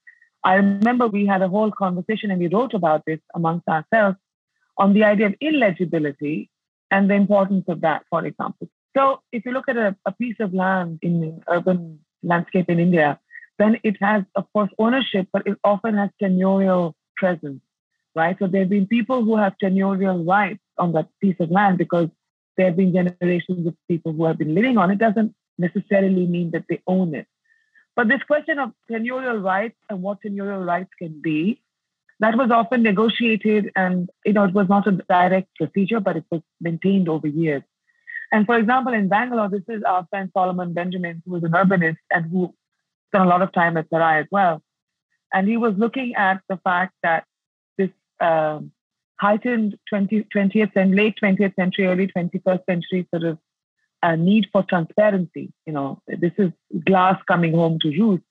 [0.44, 4.16] I remember we had a whole conversation and we wrote about this amongst ourselves
[4.76, 6.50] on the idea of illegibility
[6.90, 8.68] and the importance of that, for example.
[8.96, 13.18] So if you look at a, a piece of land in urban landscape in India,
[13.58, 17.60] then it has, of course, ownership, but it often has tenurial presence,
[18.14, 18.36] right?
[18.38, 22.08] So there have been people who have tenurial rights on that piece of land because
[22.58, 24.98] there have been generations of people who have been living on it.
[24.98, 27.26] Doesn't necessarily mean that they own it.
[27.96, 31.62] But this question of tenurial rights and what tenurial rights can be
[32.20, 36.24] that was often negotiated and you know it was not a direct procedure but it
[36.30, 37.62] was maintained over years
[38.32, 41.96] and for example in bangalore this is our friend solomon benjamin who is an urbanist
[42.10, 42.52] and who
[43.08, 44.62] spent a lot of time at sarai as well
[45.32, 47.24] and he was looking at the fact that
[47.76, 47.90] this
[48.20, 48.72] um,
[49.20, 53.38] heightened 20, 20th and late 20th century early 21st century sort of
[54.02, 56.52] uh, need for transparency you know this is
[56.86, 58.22] glass coming home to roost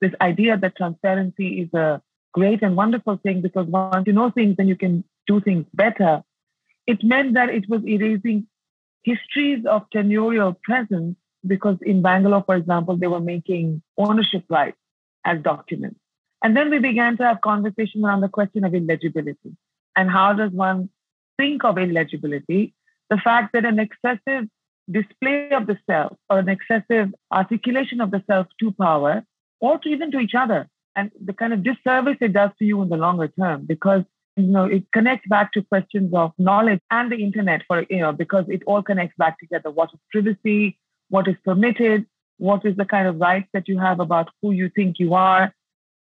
[0.00, 2.00] this idea that transparency is a
[2.32, 6.22] great and wonderful thing because once you know things, then you can do things better.
[6.86, 8.46] It meant that it was erasing
[9.02, 14.76] histories of tenurial presence because in Bangalore, for example, they were making ownership rights
[15.24, 16.00] as documents.
[16.42, 19.56] And then we began to have conversation around the question of illegibility
[19.96, 20.90] and how does one
[21.36, 22.74] think of illegibility?
[23.10, 24.48] The fact that an excessive
[24.90, 29.22] display of the self or an excessive articulation of the self to power
[29.60, 32.80] or to even to each other and the kind of disservice it does to you
[32.82, 34.02] in the longer term because
[34.36, 38.12] you know it connects back to questions of knowledge and the internet for you know
[38.12, 39.70] because it all connects back together.
[39.70, 40.78] What is privacy?
[41.08, 42.06] What is permitted?
[42.38, 45.52] What is the kind of rights that you have about who you think you are?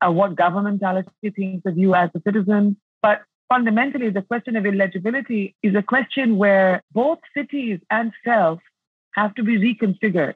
[0.01, 2.77] Uh, what governmentality thinks of you as a citizen?
[3.03, 8.61] But fundamentally the question of illegibility is a question where both cities and self
[9.13, 10.35] have to be reconfigured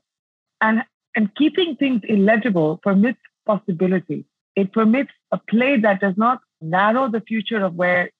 [0.61, 0.83] and
[1.15, 4.25] and keeping things illegible permits possibility
[4.57, 8.11] it permits a play that does not narrow the future of where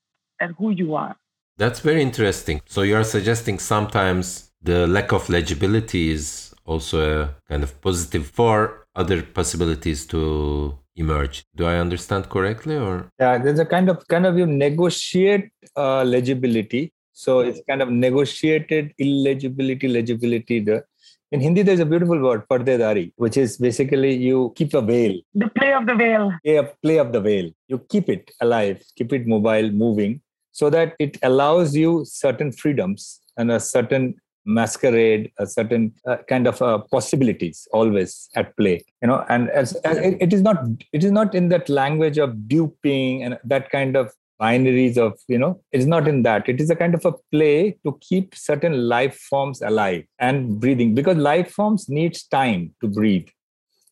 [0.41, 1.17] and who you are.
[1.57, 2.63] That's very interesting.
[2.67, 8.87] So you're suggesting sometimes the lack of legibility is also a kind of positive for
[8.95, 11.45] other possibilities to emerge.
[11.57, 16.05] Do I understand correctly, or yeah, there's a kind of kind of you negotiate uh,
[16.05, 16.93] legibility.
[17.13, 20.61] So it's kind of negotiated illegibility, legibility.
[20.61, 20.85] The
[21.31, 25.19] in Hindi, there's a beautiful word, pardedari, which is basically you keep a veil.
[25.35, 26.33] The play of the veil.
[26.45, 27.51] Yeah, play of the veil.
[27.69, 33.21] You keep it alive, keep it mobile, moving, so that it allows you certain freedoms
[33.39, 38.85] and a certain masquerade, a certain uh, kind of uh, possibilities always at play.
[39.01, 42.19] You know, and as, as it, it is not it is not in that language
[42.19, 46.61] of duping and that kind of binaries of you know it's not in that it
[46.61, 51.17] is a kind of a play to keep certain life forms alive and breathing because
[51.17, 53.29] life forms needs time to breathe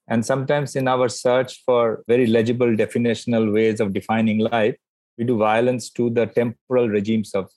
[0.09, 4.77] and sometimes in our search for very legible definitional ways of defining life
[5.17, 7.49] we do violence to the temporal regimes of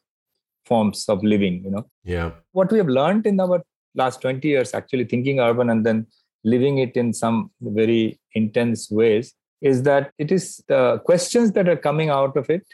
[0.65, 3.61] forms of living you know yeah what we have learned in our
[3.95, 6.05] last 20 years actually thinking urban and then
[6.43, 11.77] living it in some very intense ways is that it is the questions that are
[11.77, 12.65] coming out of it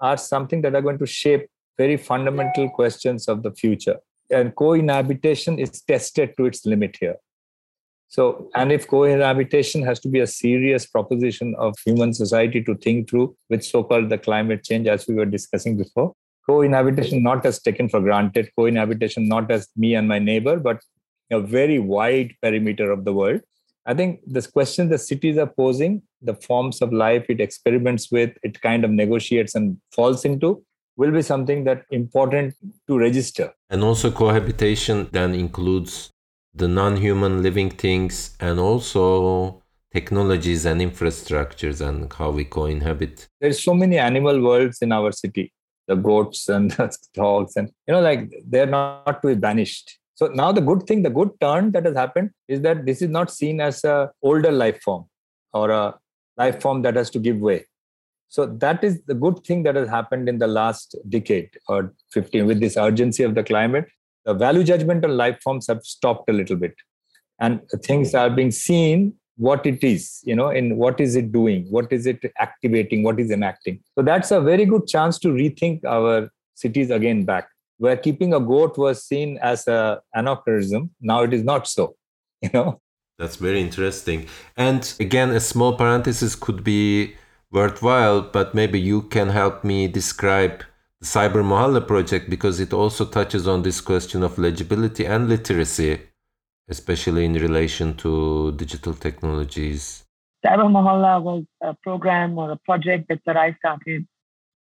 [0.00, 3.96] are something that are going to shape very fundamental questions of the future.
[4.30, 7.16] And cohabitation is tested to its limit here.
[8.08, 13.08] So, and if cohabitation has to be a serious proposition of human society to think
[13.08, 16.14] through, with so called the climate change, as we were discussing before,
[16.48, 20.80] cohabitation not as taken for granted, cohabitation not as me and my neighbor, but
[21.30, 23.40] a very wide perimeter of the world.
[23.86, 28.30] I think this question the cities are posing, the forms of life it experiments with,
[28.42, 30.62] it kind of negotiates and falls into,
[30.96, 32.54] will be something that important
[32.86, 33.52] to register.
[33.70, 36.10] And also cohabitation then includes
[36.54, 43.28] the non-human living things and also technologies and infrastructures and how we co-inhabit.
[43.40, 45.52] There's so many animal worlds in our city,
[45.88, 50.26] the goats and the dogs, and you know, like they're not to be banished so
[50.26, 53.30] now the good thing, the good turn that has happened is that this is not
[53.30, 55.04] seen as a older life form
[55.52, 55.94] or a
[56.36, 57.66] life form that has to give way.
[58.28, 62.46] So that is the good thing that has happened in the last decade or 15
[62.46, 63.86] with this urgency of the climate.
[64.24, 66.74] The value judgment on life forms have stopped a little bit.
[67.38, 71.66] And things are being seen what it is, you know, and what is it doing,
[71.70, 73.80] what is it activating, what is enacting.
[73.96, 77.48] So that's a very good chance to rethink our cities again back
[77.78, 81.94] where keeping a goat was seen as a anachronism now it is not so
[82.42, 82.80] you know?
[83.18, 84.26] That's very interesting.
[84.56, 87.16] And again a small parenthesis could be
[87.50, 90.62] worthwhile but maybe you can help me describe
[91.00, 96.00] the cyber mohalla project because it also touches on this question of legibility and literacy
[96.68, 100.04] especially in relation to digital technologies
[100.44, 104.06] cyber Mohalla was a program or a project that sarai started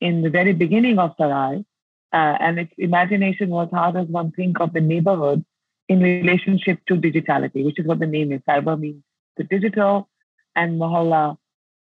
[0.01, 1.65] in the very beginning of sarai
[2.13, 5.45] uh, and its imagination was how does one think of the neighborhood
[5.89, 8.41] in relationship to digitality, which is what the name is.
[8.49, 9.03] Cyber means
[9.37, 10.09] the digital,
[10.55, 11.37] and Mohalla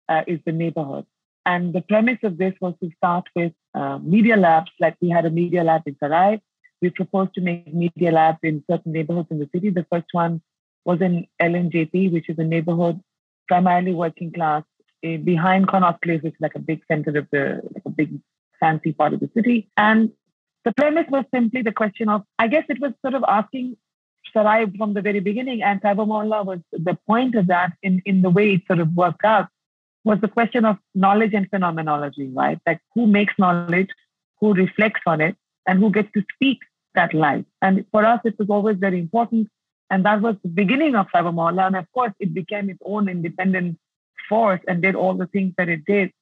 [0.08, 1.06] uh, is the neighborhood.
[1.44, 5.24] And the premise of this was to start with uh, media labs, like we had
[5.26, 6.40] a media lab in Sarai.
[6.82, 9.70] We proposed to make media labs in certain neighborhoods in the city.
[9.70, 10.42] The first one
[10.84, 13.00] was in LNJP, which is a neighborhood
[13.48, 14.64] primarily working class
[15.04, 18.18] eh, behind Connaught Place, which is like a big center of the, like a big
[18.58, 19.70] fancy part of the city.
[19.76, 20.10] And
[20.64, 23.76] the premise was simply the question of, I guess it was sort of asking
[24.32, 28.22] Sarai from the very beginning, and Cyber Mohalla was the point of that in, in
[28.22, 29.48] the way it sort of worked out,
[30.04, 32.58] was the question of knowledge and phenomenology, right?
[32.66, 33.88] Like who makes knowledge,
[34.40, 36.58] who reflects on it, and who gets to speak
[36.94, 37.44] that life.
[37.60, 39.48] And for us, it was always very important.
[39.90, 41.66] And that was the beginning of Cyber.
[41.66, 43.78] And of course, it became its own independent
[44.28, 46.12] force and did all the things that it did.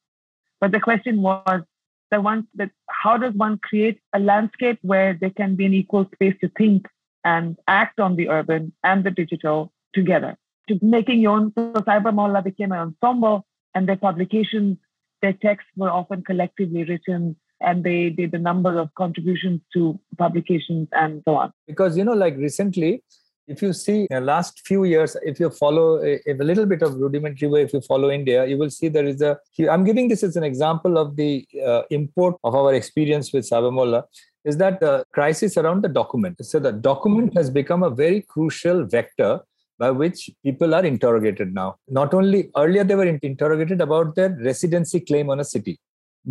[0.60, 1.62] But the question was,
[2.10, 6.08] that one that how does one create a landscape where there can be an equal
[6.12, 6.86] space to think
[7.24, 10.36] and act on the urban and the digital together
[10.68, 14.76] to making your own so cyber became an ensemble and their publications
[15.22, 20.88] their texts were often collectively written and they did a number of contributions to publications
[20.92, 23.02] and so on because you know like recently
[23.50, 26.94] if you see the last few years, if you follow a, a, little bit of
[26.94, 29.38] rudimentary way, if you follow India, you will see there is a.
[29.68, 34.04] I'm giving this as an example of the uh, import of our experience with Mohalla
[34.44, 36.36] is that the crisis around the document.
[36.44, 39.40] So the document has become a very crucial vector
[39.78, 41.76] by which people are interrogated now.
[41.88, 45.78] Not only earlier they were interrogated about their residency claim on a city.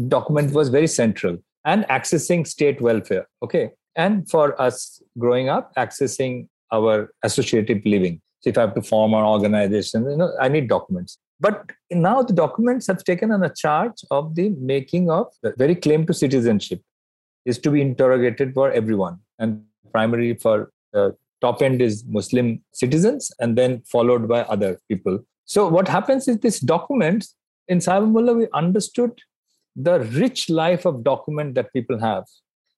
[0.08, 3.28] Document was very central and accessing state welfare.
[3.44, 3.72] Okay.
[3.96, 8.22] And for us growing up, accessing our associative living.
[8.42, 11.18] So if I have to form an organization, you know, I need documents.
[11.40, 15.76] But now the documents have taken on a charge of the making of the very
[15.76, 16.82] claim to citizenship
[17.46, 19.20] is to be interrogated for everyone.
[19.40, 25.20] And Primary for the top end is Muslim citizens, and then followed by other people.
[25.46, 27.26] So what happens is this document
[27.68, 29.20] in Sahiba we understood
[29.76, 32.26] the rich life of document that people have.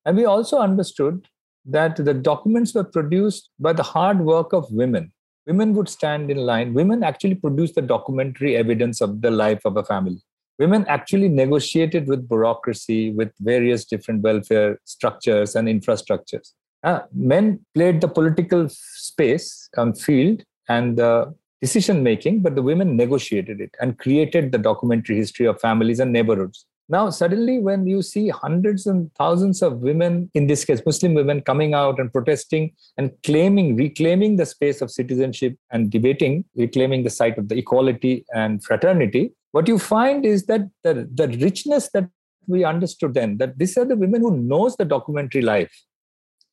[0.06, 1.28] And we also understood
[1.66, 5.12] that the documents were produced by the hard work of women.
[5.46, 6.74] Women would stand in line.
[6.74, 10.22] Women actually produced the documentary evidence of the life of a family.
[10.60, 16.54] Women actually negotiated with bureaucracy, with various different welfare structures and infrastructures.
[16.84, 22.96] Uh, men played the political space and field and the decision making, but the women
[22.96, 26.66] negotiated it and created the documentary history of families and neighborhoods.
[26.92, 31.40] Now, suddenly, when you see hundreds and thousands of women, in this case, Muslim women,
[31.40, 37.10] coming out and protesting and claiming, reclaiming the space of citizenship and debating, reclaiming the
[37.10, 42.10] site of the equality and fraternity, what you find is that the, the richness that
[42.48, 45.72] we understood then, that these are the women who knows the documentary life,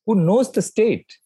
[0.05, 1.17] who knows the state,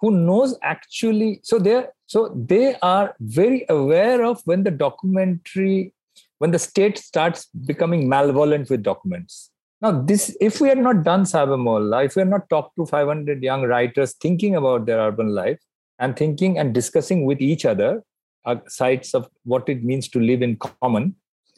[0.00, 5.92] who knows actually, so they're so they are very aware of when the documentary
[6.38, 9.50] when the state starts becoming malevolent with documents.
[9.82, 13.42] Now, this, if we had not done Sahiba if we had not talked to 500
[13.42, 15.60] young writers thinking about their urban life
[15.98, 18.02] and thinking and discussing with each other
[18.46, 21.14] uh, sites of what it means to live in common,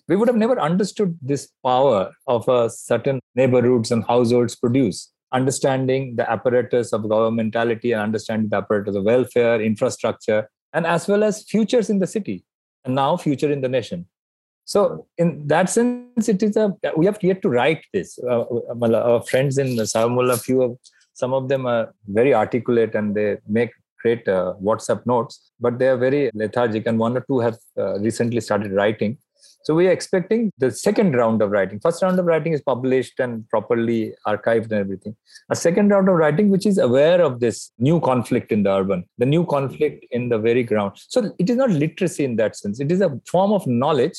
[0.09, 5.13] we would have never understood this power of a certain neighborhoods and households produce.
[5.33, 11.23] Understanding the apparatus of governmentality and understanding the apparatus of welfare, infrastructure, and as well
[11.23, 12.45] as futures in the city
[12.85, 14.07] and now future in the nation.
[14.73, 18.19] So in that sense, it is a we have yet to write this.
[18.19, 18.45] Uh,
[18.85, 20.79] our friends in Sahiba few of
[21.15, 23.71] some of them are very articulate and they make
[24.03, 26.87] great uh, WhatsApp notes, but they are very lethargic.
[26.87, 29.17] And one or two have uh, recently started writing.
[29.65, 31.81] So we are expecting the second round of writing.
[31.81, 35.17] First round of writing is published and properly archived and everything.
[35.51, 39.05] A second round of writing, which is aware of this new conflict in the urban,
[39.17, 40.93] the new conflict in the very ground.
[40.97, 42.81] So it is not literacy in that sense.
[42.81, 44.19] It is a form of knowledge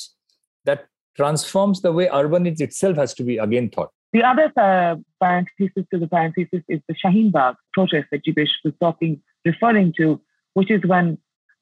[0.64, 0.86] that
[1.16, 3.90] transforms the way urban itself has to be again thought.
[4.12, 8.74] The other uh, parenthesis to the parenthesis is the Shaheen Bagh protest that Jeebesh was
[8.80, 10.20] talking, referring to,
[10.54, 11.18] which is when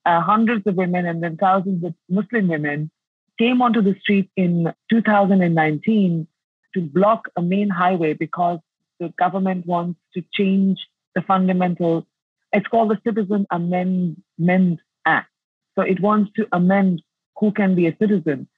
[0.06, 2.90] uh, hundreds of women and then thousands of Muslim women
[3.38, 6.26] came onto the street in 2019
[6.74, 8.58] to block a main highway because
[8.98, 10.78] the government wants to change
[11.14, 12.06] the fundamental,
[12.52, 15.30] it's called the Citizen Amendment Act.
[15.76, 17.02] So it wants to amend
[17.38, 18.48] who can be a citizen.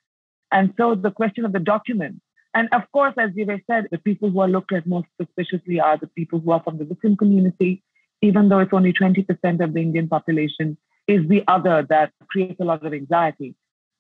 [0.52, 2.20] And so the question of the document,
[2.54, 5.96] and of course, as you said, the people who are looked at most suspiciously are
[5.96, 7.82] the people who are from the Muslim community,
[8.22, 10.76] even though it's only 20% of the Indian population,
[11.06, 13.54] is the other that creates a lot of anxiety.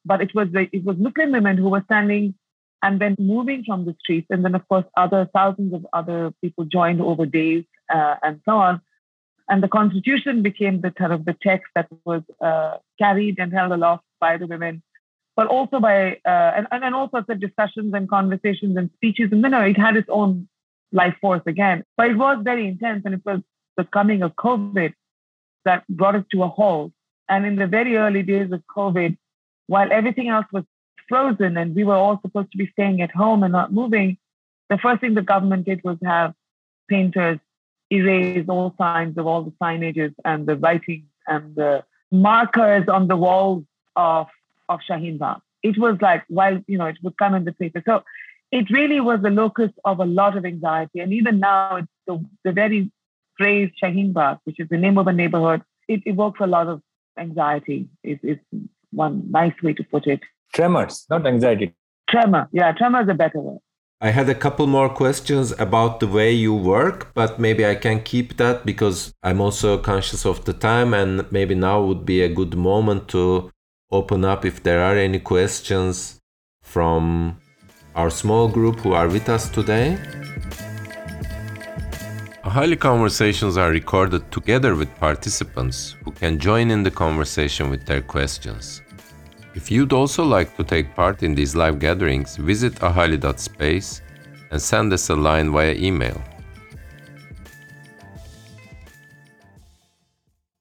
[0.04, 2.34] But it was the, it was Muslim women who were standing
[2.82, 6.64] and then moving from the streets, and then of course other thousands of other people
[6.64, 8.80] joined over days uh, and so on.
[9.48, 13.72] And the constitution became the kind of the text that was uh, carried and held
[13.72, 14.82] aloft by the women
[15.36, 19.30] but also by uh, and, and all sorts of discussions and conversations and speeches.
[19.32, 20.48] And then it had its own
[20.92, 21.84] life force again.
[21.96, 23.40] But it was very intense, and it was
[23.76, 24.92] the coming of COVID
[25.64, 26.92] that brought us to a halt.
[27.28, 29.16] And in the very early days of COVID,
[29.66, 30.64] while everything else was
[31.08, 34.18] frozen and we were all supposed to be staying at home and not moving,
[34.68, 36.34] the first thing the government did was have
[36.88, 37.38] painters
[37.92, 43.16] erase all signs of all the signages and the writings and the markers on the
[43.16, 43.64] walls
[43.96, 44.26] of
[44.70, 45.40] of Shaheen Bagh.
[45.62, 47.82] It was like, while, you know, it would come in the paper.
[47.86, 48.02] So
[48.50, 51.00] it really was the locus of a lot of anxiety.
[51.00, 52.90] And even now, it's the, the very
[53.36, 56.80] phrase Shaheen Bagh, which is the name of a neighborhood, it evokes a lot of
[57.18, 58.38] anxiety, is, is
[59.04, 60.20] one nice way to put it.
[60.54, 61.74] Tremors, not anxiety.
[62.08, 63.60] Tremor, yeah, tremor is a better word.
[64.02, 68.02] I had a couple more questions about the way you work, but maybe I can
[68.02, 72.34] keep that because I'm also conscious of the time, and maybe now would be a
[72.40, 73.52] good moment to
[73.92, 76.20] open up if there are any questions
[76.62, 77.36] from
[77.94, 79.98] our small group who are with us today.
[82.44, 88.00] Ahali conversations are recorded together with participants who can join in the conversation with their
[88.00, 88.82] questions.
[89.54, 94.02] If you'd also like to take part in these live gatherings, visit ahali.space
[94.50, 96.22] and send us a line via email.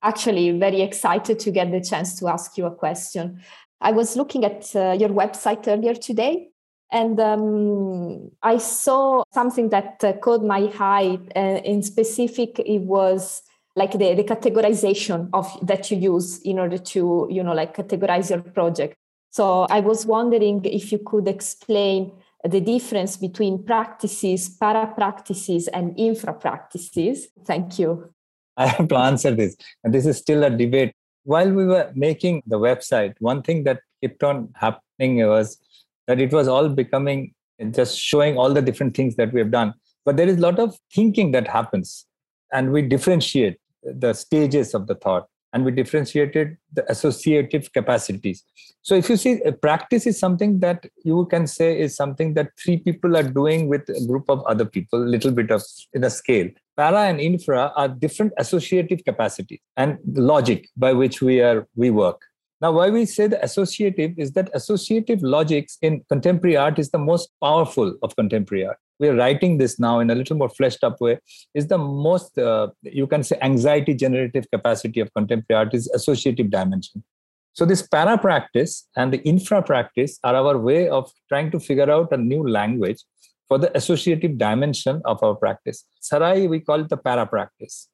[0.02, 3.42] Actually very excited to get the chance to ask you a question.
[3.82, 6.50] I was looking at uh, your website earlier today
[6.92, 11.20] and um, I saw something that uh, caught my eye.
[11.36, 13.44] Uh, in specific, it was
[13.76, 18.30] like the, the categorization of that you use in order to, you know, like categorize
[18.30, 18.96] your project.
[19.32, 22.12] So I was wondering if you could explain
[22.44, 27.28] the difference between practices, para practices, and infra practices?
[27.46, 28.14] Thank you.
[28.60, 29.56] I have to answer this.
[29.84, 30.94] And this is still a debate.
[31.24, 35.58] While we were making the website, one thing that kept on happening was
[36.08, 37.34] that it was all becoming
[37.72, 39.74] just showing all the different things that we have done.
[40.06, 42.06] But there is a lot of thinking that happens,
[42.54, 48.44] and we differentiate the stages of the thought and we differentiated the associative capacities.
[48.82, 52.52] So if you see a practice is something that you can say is something that
[52.64, 56.10] three people are doing with a group of other people, little bit of in a
[56.10, 56.50] scale.
[56.80, 62.22] Para and infra are different associative capacities and logic by which we are we work.
[62.62, 66.98] Now, why we say the associative is that associative logics in contemporary art is the
[66.98, 68.78] most powerful of contemporary art.
[68.98, 71.20] We're writing this now in a little more fleshed up way.
[71.54, 76.50] Is the most uh, you can say anxiety generative capacity of contemporary art is associative
[76.50, 77.04] dimension.
[77.52, 81.92] So this para practice and the infra practice are our way of trying to figure
[81.92, 83.04] out a new language
[83.50, 87.90] for the associative dimension of our practice sarai we call it the para practice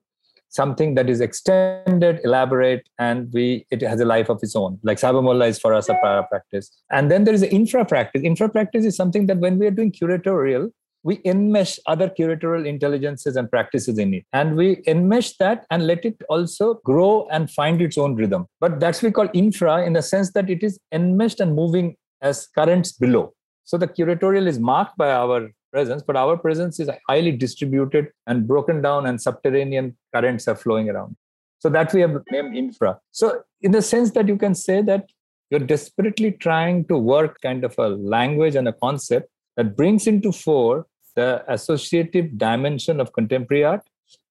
[0.56, 4.80] something that is extended, elaborate, and we it has a life of its own.
[4.84, 6.72] Like Cyber Mohalla is for us a para practice.
[6.90, 8.22] And then there is an infra practice.
[8.24, 10.72] Infra practice is something that when we are doing curatorial,
[11.04, 14.26] we enmesh other curatorial intelligences and practices in it.
[14.34, 18.48] And we enmesh that and let it also grow and find its own rhythm.
[18.60, 22.48] But that's we call infra in the sense that it is enmeshed and moving as
[22.48, 23.34] currents below.
[23.66, 28.48] So the curatorial is marked by our presence, but our presence is highly distributed and
[28.48, 31.16] broken down, and subterranean currents are flowing around.
[31.60, 33.00] So that we have named infra.
[33.12, 35.10] So, in the sense that you can say that
[35.50, 40.32] you're desperately trying to work kind of a language and a concept that brings into
[40.32, 40.86] fore
[41.16, 43.82] the associative dimension of contemporary art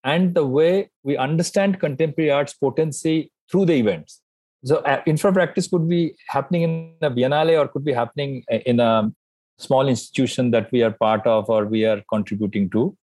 [0.04, 4.20] and the way we understand contemporary art's potency through the events.
[4.64, 8.58] So, uh, infra practice could be happening in a biennale or could be happening uh,
[8.72, 9.12] in a
[9.58, 12.96] small institution that we are part of or we are contributing to.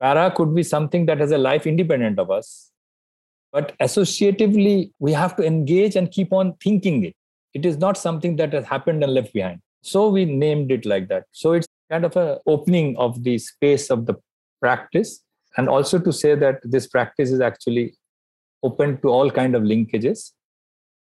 [0.00, 2.70] Para could be something that has a life independent of us.
[3.52, 7.16] But associatively, we have to engage and keep on thinking it.
[7.52, 9.60] It is not something that has happened and left behind.
[9.82, 11.24] So we named it like that.
[11.32, 14.14] So it's kind of an opening of the space of the
[14.60, 15.22] practice
[15.56, 17.94] and also to say that this practice is actually
[18.62, 20.32] open to all kind of linkages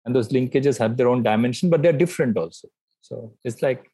[0.04, 2.68] and those linkages have their own dimension but they're different also
[3.00, 3.90] so it's like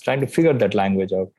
[0.00, 1.30] trying to figure that language out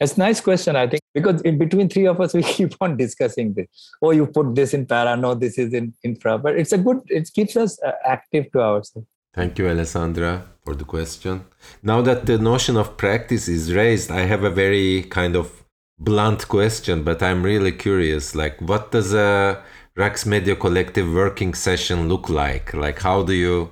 [0.00, 2.96] it's a nice question i think because in between three of us we keep on
[2.96, 3.66] discussing this
[4.02, 7.00] oh you put this in para no this is in infra but it's a good
[7.08, 11.46] it keeps us uh, active to ourselves Thank you, Alessandra, for the question.
[11.82, 15.64] Now that the notion of practice is raised, I have a very kind of
[15.98, 18.34] blunt question, but I'm really curious.
[18.34, 19.62] Like, what does a
[19.96, 22.74] Raqs Media Collective working session look like?
[22.74, 23.70] Like, how do you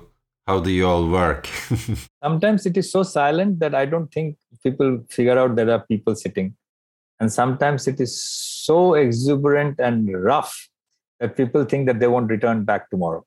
[0.51, 1.47] how do you all work?
[2.23, 6.15] sometimes it is so silent that I don't think people figure out there are people
[6.15, 6.55] sitting,
[7.19, 10.53] and sometimes it is so exuberant and rough
[11.21, 13.23] that people think that they won't return back tomorrow.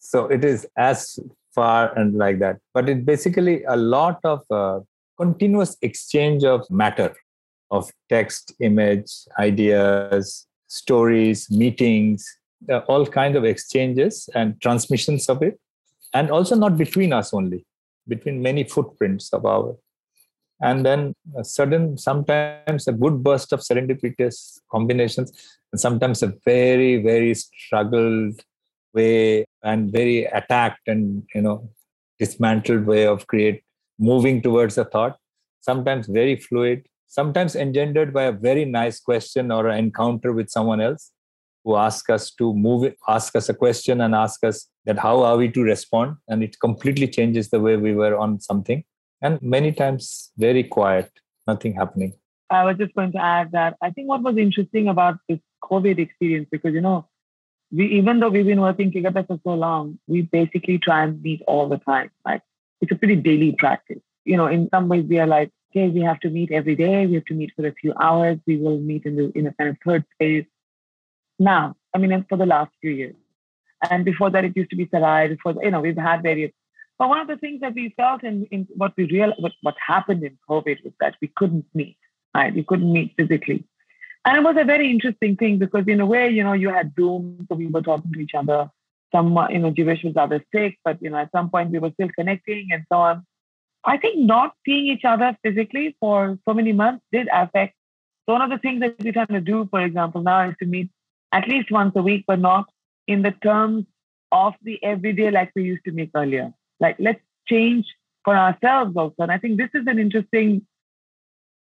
[0.00, 1.18] So it is as
[1.54, 2.58] far and like that.
[2.74, 4.80] But it basically a lot of uh,
[5.16, 7.14] continuous exchange of matter
[7.70, 12.24] of text image ideas stories meetings
[12.72, 15.58] uh, all kind of exchanges and transmissions of it
[16.14, 17.64] and also not between us only
[18.06, 19.76] between many footprints of our
[20.60, 25.30] and then a sudden sometimes a good burst of serendipitous combinations
[25.72, 28.40] and sometimes a very very struggled
[28.94, 31.68] way and very attacked and you know
[32.18, 33.62] dismantled way of create
[33.98, 35.16] moving towards a thought
[35.60, 40.80] sometimes very fluid sometimes engendered by a very nice question or an encounter with someone
[40.80, 41.12] else
[41.64, 45.36] who ask us to move ask us a question and ask us that how are
[45.36, 48.84] we to respond and it completely changes the way we were on something
[49.22, 51.10] and many times very quiet
[51.46, 52.12] nothing happening
[52.50, 55.98] i was just going to add that i think what was interesting about this covid
[55.98, 57.06] experience because you know
[57.70, 61.42] we even though we've been working together for so long, we basically try and meet
[61.46, 62.10] all the time.
[62.24, 62.42] Like
[62.80, 64.00] it's a pretty daily practice.
[64.24, 67.06] You know, in some ways we are like, okay, we have to meet every day.
[67.06, 68.38] We have to meet for a few hours.
[68.46, 70.46] We will meet in the in a kind of third space.
[71.38, 73.14] Now, I mean, for the last few years,
[73.90, 75.28] and before that, it used to be Sarai.
[75.28, 76.52] Before you know, we've had various.
[76.98, 79.76] But one of the things that we felt in, in what we realized, what, what
[79.84, 81.96] happened in COVID was that we couldn't meet.
[82.34, 83.64] Right, we couldn't meet physically.
[84.24, 86.92] And it was a very interesting thing because in a way, you know, you had
[86.98, 88.68] Zoom, so we were talking to each other.
[89.14, 91.90] Some, you know, Jeebesh was rather sick, but you know, at some point we were
[91.92, 93.24] still connecting and so on.
[93.84, 97.74] I think not seeing each other physically for so many months did affect.
[98.26, 100.66] So one of the things that we're trying to do, for example, now is to
[100.66, 100.90] meet
[101.32, 102.66] at least once a week, but not
[103.06, 103.84] in the terms
[104.32, 106.52] of the everyday like we used to make earlier.
[106.80, 107.86] Like let's change
[108.24, 109.14] for ourselves also.
[109.18, 110.66] And I think this is an interesting.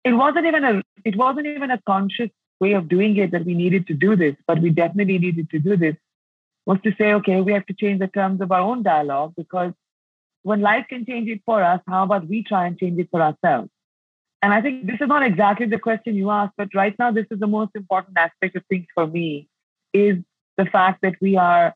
[0.03, 0.81] It wasn't even a.
[1.05, 2.29] It wasn't even a conscious
[2.59, 5.59] way of doing it that we needed to do this, but we definitely needed to
[5.59, 5.95] do this.
[6.65, 9.71] Was to say, okay, we have to change the terms of our own dialogue because
[10.43, 13.21] when life can change it for us, how about we try and change it for
[13.21, 13.69] ourselves?
[14.41, 17.25] And I think this is not exactly the question you asked, but right now, this
[17.31, 19.47] is the most important aspect of things for me
[19.93, 20.17] is
[20.57, 21.73] the fact that we are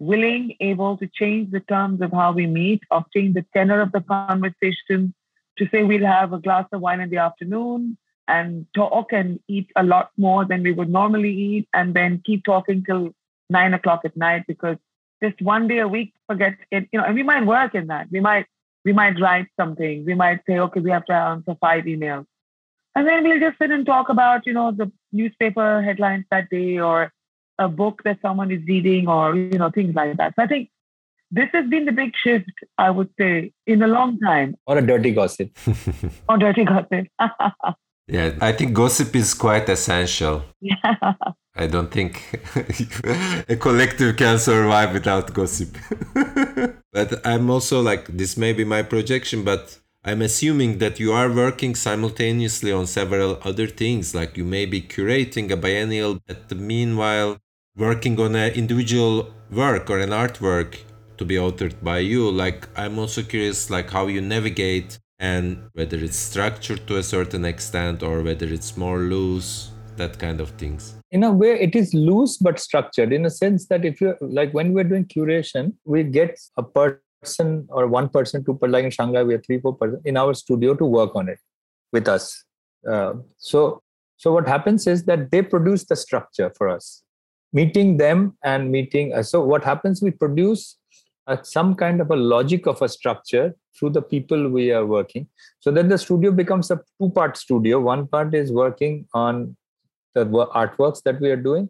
[0.00, 3.92] willing, able to change the terms of how we meet, of change the tenor of
[3.92, 5.14] the conversation,
[5.58, 7.96] to say we'll have a glass of wine in the afternoon
[8.26, 12.44] and talk and eat a lot more than we would normally eat, and then keep
[12.44, 13.10] talking till
[13.50, 14.76] nine o'clock at night because
[15.22, 18.06] just one day a week forget it, you know, and we might work in that.
[18.10, 18.46] We might
[18.84, 20.04] we might write something.
[20.04, 22.26] We might say, okay, we have to answer five emails.
[22.94, 26.78] And then we'll just sit and talk about, you know, the newspaper headlines that day
[26.78, 27.12] or
[27.58, 30.34] a book that someone is reading or, you know, things like that.
[30.36, 30.70] So I think
[31.30, 34.56] this has been the big shift, I would say, in a long time.
[34.66, 35.56] Or a dirty gossip.
[36.28, 37.06] or dirty gossip.
[38.10, 40.42] yeah, I think gossip is quite essential.
[40.60, 41.14] Yeah.
[41.54, 42.40] I don't think
[43.48, 45.76] a collective can survive without gossip.
[46.92, 51.30] but I'm also like, this may be my projection, but I'm assuming that you are
[51.30, 56.54] working simultaneously on several other things, like you may be curating a biennial, but the
[56.54, 57.38] meanwhile
[57.76, 60.78] working on an individual work or an artwork
[61.18, 62.30] to be authored by you.
[62.30, 67.44] Like I'm also curious, like how you navigate and whether it's structured to a certain
[67.44, 70.94] extent or whether it's more loose, that kind of things.
[71.10, 74.52] In a way it is loose but structured in a sense that if you like
[74.52, 79.22] when we're doing curation we get a person or one person two like in shanghai
[79.22, 81.38] we have three four person in our studio to work on it
[81.92, 82.44] with us.
[82.90, 83.82] Uh, so
[84.16, 87.02] so what happens is that they produce the structure for us
[87.52, 90.78] meeting them and meeting uh, so what happens we produce
[91.42, 95.28] some kind of a logic of a structure through the people we are working.
[95.60, 97.80] So then the studio becomes a two part studio.
[97.80, 99.56] One part is working on
[100.14, 101.68] the artworks that we are doing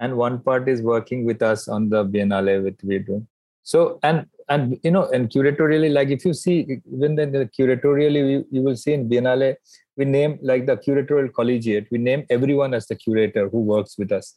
[0.00, 3.26] and one part is working with us on the biennale which we're doing.
[3.62, 8.44] So and and you know and curatorially like if you see even then the curatorially
[8.50, 9.54] you will see in biennale
[9.96, 14.10] we name like the curatorial collegiate we name everyone as the curator who works with
[14.10, 14.36] us.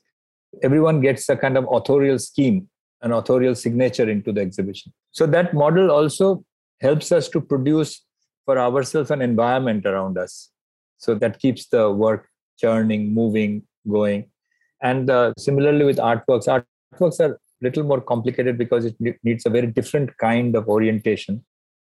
[0.64, 2.70] Everyone gets a kind of authorial scheme
[3.06, 6.44] an authorial signature into the exhibition so that model also
[6.82, 8.04] helps us to produce
[8.46, 10.52] for ourselves an environment around us
[10.98, 12.28] so that keeps the work
[12.58, 14.30] churning, moving, going.
[14.82, 19.50] And uh, similarly with artworks, artworks are a little more complicated because it needs a
[19.50, 21.44] very different kind of orientation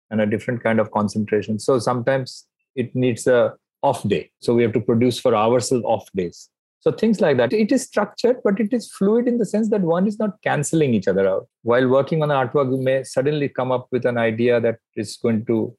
[0.09, 1.59] and a different kind of concentration.
[1.59, 3.53] So sometimes it needs a
[3.83, 4.31] off day.
[4.39, 6.49] So we have to produce for ourselves off days.
[6.81, 7.53] So things like that.
[7.53, 10.93] It is structured, but it is fluid in the sense that one is not canceling
[10.93, 11.47] each other out.
[11.63, 15.17] While working on an artwork, we may suddenly come up with an idea that is
[15.17, 15.75] going to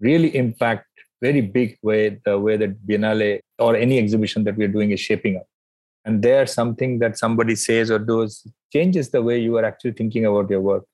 [0.00, 0.86] really impact
[1.20, 5.36] very big way the way that Biennale or any exhibition that we're doing is shaping
[5.36, 5.46] up.
[6.04, 10.26] And there, something that somebody says or does changes the way you are actually thinking
[10.26, 10.84] about your work.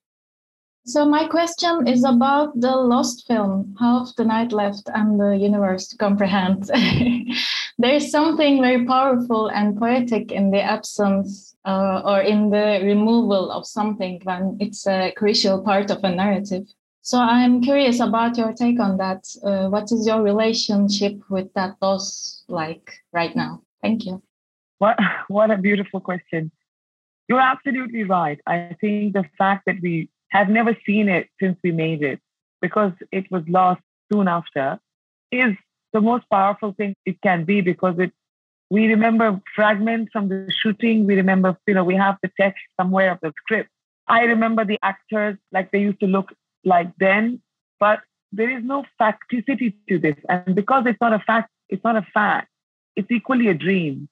[0.85, 5.87] So my question is about the lost film, Half the Night Left and the Universe
[5.89, 6.69] to Comprehend.
[7.79, 13.49] there is something very powerful and poetic in the absence uh, or in the removal
[13.51, 16.67] of something when it's a crucial part of a narrative.
[17.01, 19.23] So I'm curious about your take on that.
[19.41, 23.63] Uh, what is your relationship with that loss like right now?
[23.81, 24.21] Thank you.
[24.79, 24.97] What
[25.29, 26.51] what a beautiful question.
[27.29, 28.39] You're absolutely right.
[28.45, 32.19] I think the fact that we have never seen it since we made it,
[32.61, 34.79] because it was lost soon after,
[35.31, 35.55] is
[35.93, 38.11] the most powerful thing it can be because it
[38.69, 41.07] we remember fragments from the shooting.
[41.07, 43.69] We remember, you know, we have the text somewhere of the script.
[44.07, 46.31] I remember the actors like they used to look
[46.63, 47.41] like then,
[47.79, 50.15] but there is no facticity to this.
[50.27, 52.49] And because it's not a fact, it's not a fact,
[52.95, 54.07] it's equally a dream.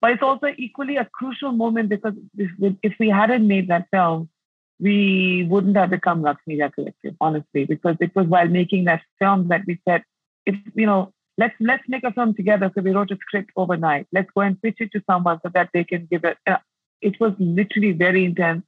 [0.00, 4.28] But it's also equally a crucial moment because if, we hadn't made that film,
[4.78, 9.62] we wouldn't have become Media Collective, honestly, because it was while making that film that
[9.66, 10.02] we said,
[10.44, 12.70] if you know, let's let's make a film together.
[12.74, 14.06] So we wrote a script overnight.
[14.12, 16.38] Let's go and pitch it to someone so that they can give it.
[16.46, 16.58] Uh,
[17.00, 18.64] it was literally very intense.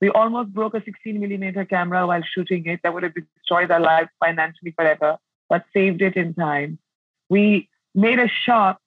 [0.00, 2.80] We almost broke a 16 millimeter camera while shooting it.
[2.82, 6.78] That would have destroyed our lives financially forever, but saved it in time.
[7.28, 8.78] We made a shot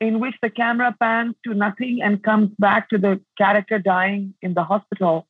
[0.00, 4.54] in which the camera pans to nothing and comes back to the character dying in
[4.54, 5.26] the hospital.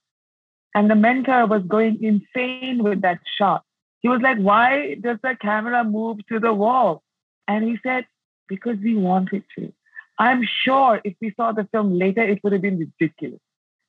[0.75, 3.63] And the mentor was going insane with that shot.
[4.01, 7.03] He was like, Why does the camera move to the wall?
[7.49, 8.07] And he said,
[8.49, 9.73] Because we wanted to.
[10.19, 13.41] I'm sure if we saw the film later, it would have been ridiculous.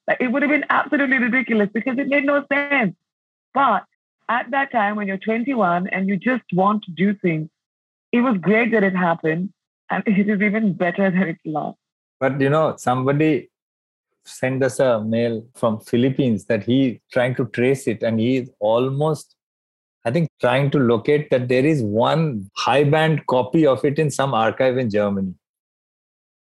[0.07, 2.95] Like it would have been absolutely ridiculous because it made no sense.
[3.53, 3.85] But
[4.29, 7.49] at that time when you're 21 and you just want to do things,
[8.11, 9.53] it was great that it happened.
[9.89, 11.77] And it is even better that it lost.
[12.19, 13.49] But you know, somebody
[14.25, 18.51] sent us a mail from Philippines that he trying to trace it and he is
[18.59, 19.36] almost
[20.07, 24.09] I think trying to locate that there is one high band copy of it in
[24.09, 25.33] some archive in Germany.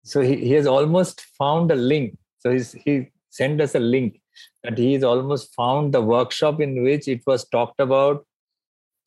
[0.04, 2.18] So he, he has almost found a link.
[2.40, 4.22] So he's, he sent us a link
[4.64, 8.26] that he's almost found the workshop in which it was talked about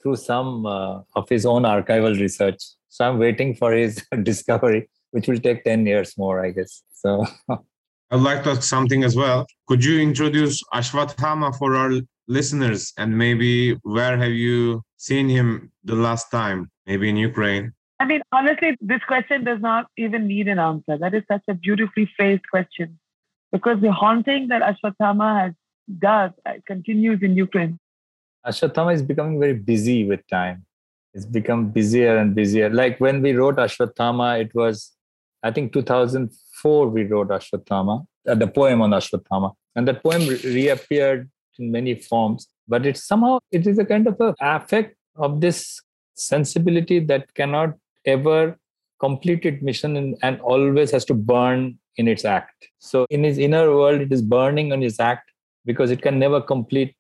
[0.03, 2.63] through some uh, of his own archival research.
[2.91, 6.83] So I'm waiting for his discovery, which will take 10 years more, I guess.
[6.93, 7.25] So
[8.11, 9.47] I'd like to ask something as well.
[9.69, 11.93] Could you introduce Ashwatthama for our
[12.27, 16.71] listeners and maybe where have you seen him the last time?
[16.87, 17.73] Maybe in Ukraine?
[18.01, 20.99] I mean, honestly, this question does not even need an answer.
[20.99, 22.99] That is such a beautifully phrased question
[23.53, 25.53] because the haunting that Ashwatthama has
[25.99, 27.79] does uh, continues in Ukraine.
[28.47, 30.65] Ashwatthama is becoming very busy with time.
[31.15, 32.69] It's become busier and busier.
[32.69, 34.93] Like when we wrote Ashwatthama, it was,
[35.43, 39.55] I think, 2004 we wrote Ashwatthama, uh, the poem on Ashwatthama.
[39.77, 44.07] And that poem re- reappeared in many forms but it's somehow it is a kind
[44.07, 45.81] of a affect of this
[46.15, 47.75] sensibility that cannot
[48.07, 48.59] ever
[49.01, 52.69] complete its mission and, and always has to burn in its act.
[52.79, 55.31] So in his inner world it is burning on his act
[55.65, 56.97] because it can never complete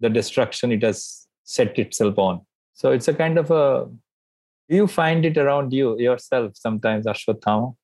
[0.00, 2.40] the destruction it has set itself on.
[2.72, 3.88] So it's a kind of a
[4.68, 7.74] you find it around you yourself sometimes ashwatthama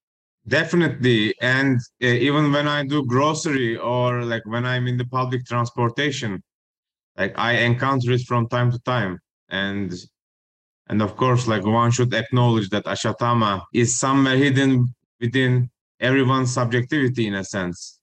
[0.46, 1.34] Definitely.
[1.40, 6.42] And uh, even when I do grocery or like when I'm in the public transportation,
[7.16, 9.18] like I encounter it from time to time.
[9.48, 9.92] And
[10.88, 15.70] and of course, like one should acknowledge that Ashwatthama is somewhere hidden within
[16.00, 18.00] everyone's subjectivity in a sense.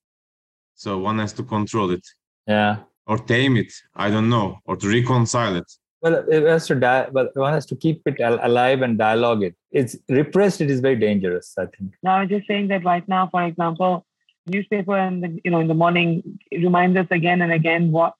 [0.75, 2.05] So one has to control it.
[2.45, 2.77] Yeah.
[3.07, 3.73] Or tame it.
[3.95, 4.59] I don't know.
[4.65, 5.69] Or to reconcile it.
[6.01, 9.55] Well, it has to die, one has to keep it alive and dialogue it.
[9.71, 10.61] It's repressed.
[10.61, 11.53] It is very dangerous.
[11.57, 11.93] I think.
[12.03, 14.05] Now, I'm just saying that right now, for example,
[14.45, 18.13] newspaper and you know in the morning reminds us again and again what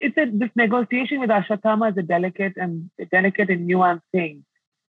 [0.00, 4.44] it's a this negotiation with Ashwatthama is a delicate and a delicate and nuanced thing,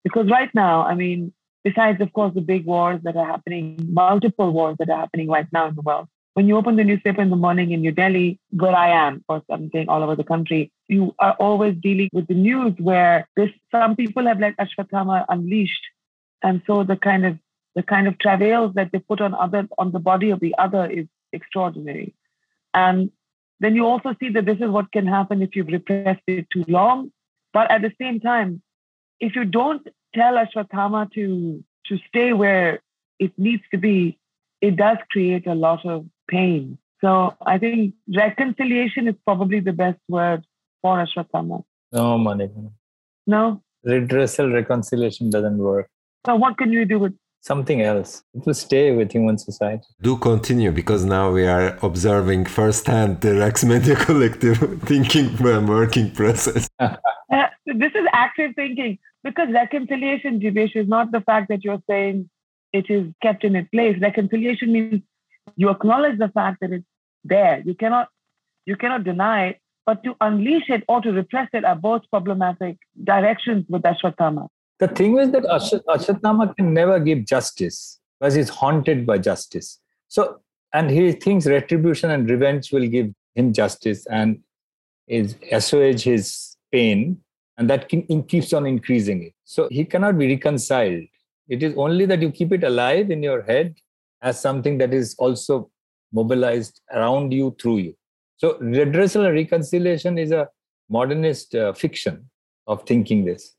[0.03, 1.33] because right now, I mean,
[1.63, 5.47] besides of course the big wars that are happening, multiple wars that are happening right
[5.53, 8.41] now in the world, when you open the newspaper in the morning in New Delhi,
[8.51, 12.35] where I am, or something all over the country, you are always dealing with the
[12.35, 15.85] news where this some people have let Ashwatthama unleashed.
[16.43, 17.39] And so the kind of
[17.75, 20.87] the kind of travails that they put on other on the body of the other
[20.87, 22.15] is extraordinary.
[22.73, 23.11] And
[23.61, 26.65] then you also see that this is what can happen if you've repressed it too
[26.69, 27.11] long.
[27.53, 28.63] But at the same time,
[29.19, 32.81] if you don't tell Ashwatthama to to stay where
[33.19, 34.19] it needs to be,
[34.61, 36.79] it does create a lot of pain.
[37.01, 40.45] So I think reconciliation is probably the best word
[40.87, 41.65] for Ashwatthama.
[41.93, 42.49] No, money.
[43.27, 43.63] No?
[43.87, 45.89] Redressal reconciliation doesn't work.
[46.27, 48.25] So what can you do with something else.
[48.35, 49.87] It will stay with human society.
[50.03, 56.11] Do continue because now we are observing firsthand the Raqs Media Collective thinking and working
[56.11, 56.69] process.
[56.81, 56.97] uh,
[57.83, 62.29] this is active thinking because reconciliation, Jeebesh, is not the fact that you're saying
[62.73, 63.97] it is kept in its place.
[64.01, 65.03] Reconciliation means
[65.55, 66.91] you acknowledge the fact that it's
[67.23, 67.63] there.
[67.65, 68.09] You cannot
[68.67, 72.77] you cannot deny it, but to unleash it or to repress it are both problematic
[73.05, 74.49] directions with Ashwatthama.
[74.81, 79.79] The thing is that Ashwatthama can never give justice because he's haunted by justice.
[80.09, 80.41] So,
[80.75, 84.41] and he thinks retribution and revenge will give him justice and
[85.07, 87.21] is assuage his pain,
[87.57, 89.35] and that can, keeps on increasing it.
[89.45, 91.05] So he cannot be reconciled.
[91.49, 93.77] It is only that you keep it alive in your head
[94.21, 95.71] as something that is also
[96.13, 97.97] mobilized around you through you.
[98.37, 100.49] So redressal and reconciliation is a
[100.89, 102.29] modernist uh, fiction
[102.67, 103.55] of thinking this.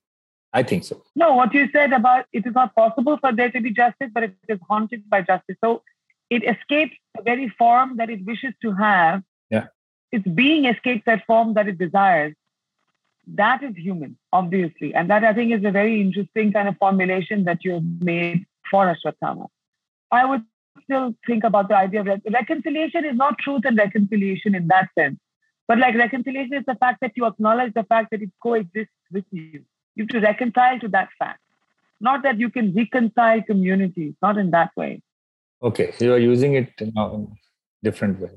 [0.54, 1.04] I think so.
[1.16, 4.24] No, what you said about it is not possible for there to be justice, but
[4.24, 5.58] it is haunted by justice.
[5.64, 5.84] So
[6.30, 9.24] it escapes the very form that it wishes to have.
[9.50, 9.68] Yeah.
[10.12, 12.34] Its being escapes that form that it desires.
[13.28, 14.94] That is human, obviously.
[14.94, 18.46] And that I think is a very interesting kind of formulation that you have made
[18.72, 19.48] for Ashwatthama.
[20.12, 20.44] I would
[20.84, 25.18] still think about the idea of reconciliation is not truth and reconciliation in that sense.
[25.68, 29.26] But like reconciliation is the fact that you acknowledge the fact that it coexists with
[29.32, 29.64] you.
[29.96, 31.42] You have to reconcile to that fact.
[32.00, 35.02] Not that you can reconcile communities, not in that way.
[35.62, 37.26] Okay, you are using it in a
[37.84, 38.30] different way.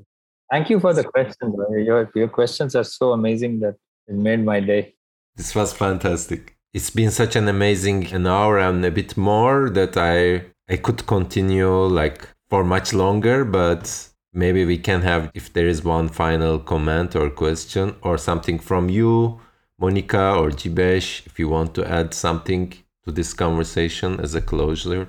[0.51, 1.55] Thank you for the questions.
[1.71, 3.75] Your, your questions are so amazing that
[4.07, 4.95] it made my day.
[5.35, 6.57] This was fantastic.
[6.73, 11.05] It's been such an amazing an hour and a bit more that I I could
[11.05, 16.59] continue like for much longer, but maybe we can have if there is one final
[16.59, 19.39] comment or question or something from you
[19.81, 25.07] monica or Jeebesh if you want to add something to this conversation as a closure.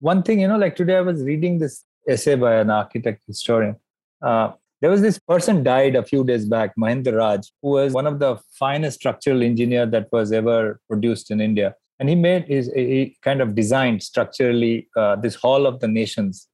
[0.00, 3.76] One thing you know like today i was reading this essay by an architect historian.
[4.20, 8.08] Uh, there was this person died a few days back mahendra raj who was one
[8.12, 12.66] of the finest structural engineer that was ever produced in india and he made his
[12.74, 16.48] he kind of designed structurally uh, this hall of the nations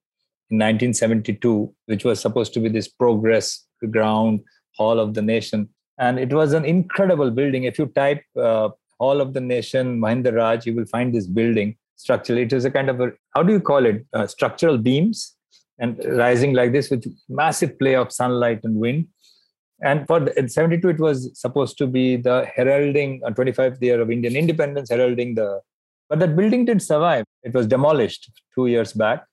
[0.51, 4.40] in 1972, which was supposed to be this progress ground
[4.76, 5.70] hall of the nation.
[5.99, 7.64] And it was an incredible building.
[7.64, 8.68] If you type uh,
[8.99, 12.42] Hall of the Nation, Mahendra Raj, you will find this building structurally.
[12.42, 14.05] It was a kind of a, how do you call it?
[14.12, 15.34] Uh, structural beams
[15.78, 19.09] and rising like this with massive play of sunlight and wind.
[19.81, 24.11] And for in 72, it was supposed to be the heralding, uh, 25th year of
[24.11, 25.61] Indian independence, heralding the,
[26.09, 27.24] but that building didn't survive.
[27.45, 29.24] It was demolished two years back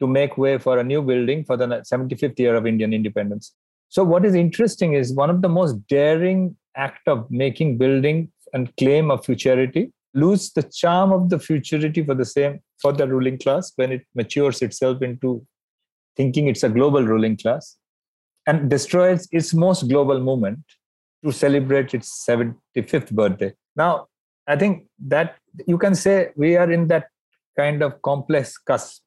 [0.00, 3.52] to make way for a new building for the 75th year of Indian independence.
[3.90, 8.74] So, what is interesting is one of the most daring act of making building and
[8.76, 13.38] claim of futurity lose the charm of the futurity for the same for the ruling
[13.38, 15.44] class when it matures itself into
[16.16, 17.76] thinking it's a global ruling class
[18.46, 20.60] and destroys its most global movement
[21.24, 23.52] to celebrate its 75th birthday.
[23.76, 24.06] Now,
[24.46, 25.36] I think that
[25.66, 27.08] you can say we are in that
[27.56, 29.02] kind of complex cusp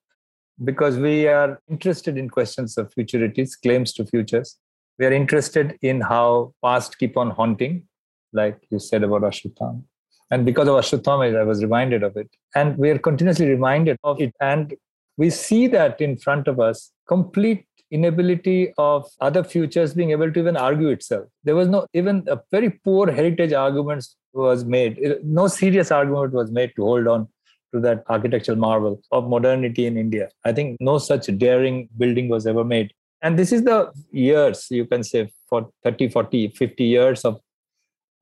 [0.64, 4.58] because we are interested in questions of futurities, claims to futures.
[4.98, 7.88] We are interested in how past keep on haunting,
[8.34, 9.84] like you said about Ashwatthama.
[10.32, 12.30] And because of Ashwatthama, I was reminded of it.
[12.56, 14.34] And we are continuously reminded of it.
[14.42, 14.74] And
[15.18, 20.40] we see that in front of us, complete inability of other futures being able to
[20.40, 21.26] even argue itself.
[21.44, 25.00] There was no, even a very poor heritage arguments was made.
[25.24, 27.28] No serious argument was made to hold on
[27.74, 30.30] to that architectural marvel of modernity in India.
[30.46, 32.94] I think no such daring building was ever made.
[33.22, 37.40] And this is the years, you can say, for 30, 40, 50 years of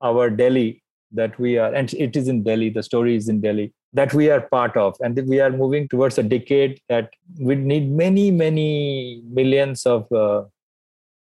[0.02, 3.72] our Delhi that we are, and it is in Delhi, the story is in Delhi,
[3.92, 4.96] that we are part of.
[5.00, 7.10] And we are moving towards a decade that
[7.40, 10.44] we need many, many millions of uh,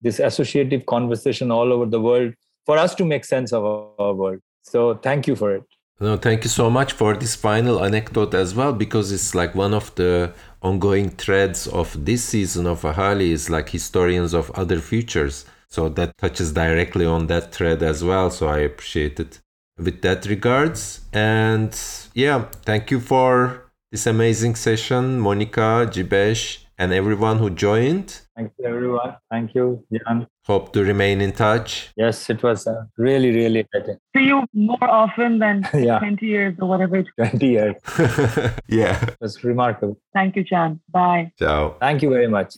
[0.01, 2.35] this associative conversation all over the world
[2.65, 4.41] for us to make sense of our, our world.
[4.63, 5.65] So thank you for it.
[6.01, 9.73] No, thank you so much for this final anecdote as well, because it's like one
[9.73, 15.45] of the ongoing threads of this season of Ahali is like historians of other futures.
[15.69, 18.31] So that touches directly on that thread as well.
[18.31, 19.41] So I appreciate it
[19.83, 21.01] with that regards.
[21.13, 21.79] And
[22.15, 28.23] yeah, thank you for this amazing session, Monica, Jeebesh, and everyone who joined.
[28.37, 29.17] Thank you, everyone.
[29.31, 30.27] Thank you, Can.
[30.47, 31.91] Hope to remain in touch.
[31.97, 33.99] Yes, it was uh, really, really exciting.
[34.17, 35.99] See you more often than Yeah.
[35.99, 37.77] 20 years or whatever it 20 years.
[38.69, 39.01] yeah.
[39.05, 39.99] It was remarkable.
[40.15, 40.81] Thank you, Can.
[40.91, 41.33] Bye.
[41.39, 41.77] Ciao.
[41.79, 42.57] Thank you very much.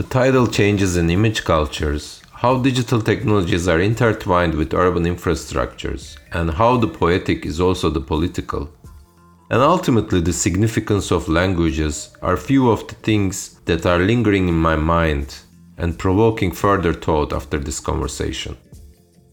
[0.00, 6.50] The tidal changes in image cultures, how digital technologies are intertwined with urban infrastructures, and
[6.50, 8.70] how the poetic is also the political.
[9.50, 14.54] And ultimately, the significance of languages are few of the things that are lingering in
[14.54, 15.36] my mind
[15.76, 18.56] and provoking further thought after this conversation.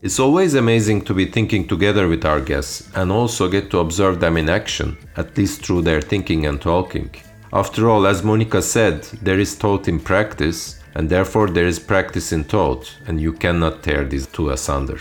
[0.01, 4.19] It's always amazing to be thinking together with our guests and also get to observe
[4.19, 7.09] them in action, at least through their thinking and talking.
[7.57, 12.31] After all, as Monica said, there is thought in practice, and therefore there is practice
[12.31, 14.99] in thought, and you cannot tear these two asunder.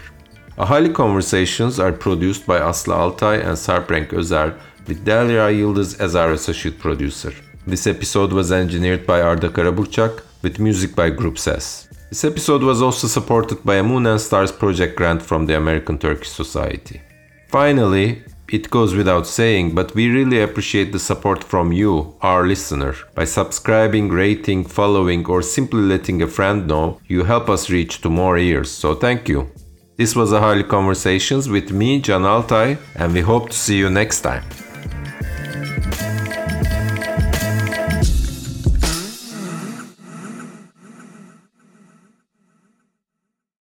[0.56, 4.54] Ahali Conversations are produced by Aslı Altay and Sarprenk Özer,
[4.86, 7.34] with Delia Yıldız as our associate producer.
[7.66, 11.88] This episode was engineered by Arda Karaburçak, with music by Group Ses.
[12.08, 15.98] This episode was also supported by a Moon and Stars project grant from the American
[15.98, 17.02] Turkish Society.
[17.48, 22.94] Finally, it goes without saying, but we really appreciate the support from you, our listener.
[23.14, 28.10] By subscribing, rating, following, or simply letting a friend know, you help us reach to
[28.10, 29.50] more ears, so thank you.
[29.96, 34.20] This was Ahali Conversations with me, Can Altay, and we hope to see you next
[34.20, 34.44] time.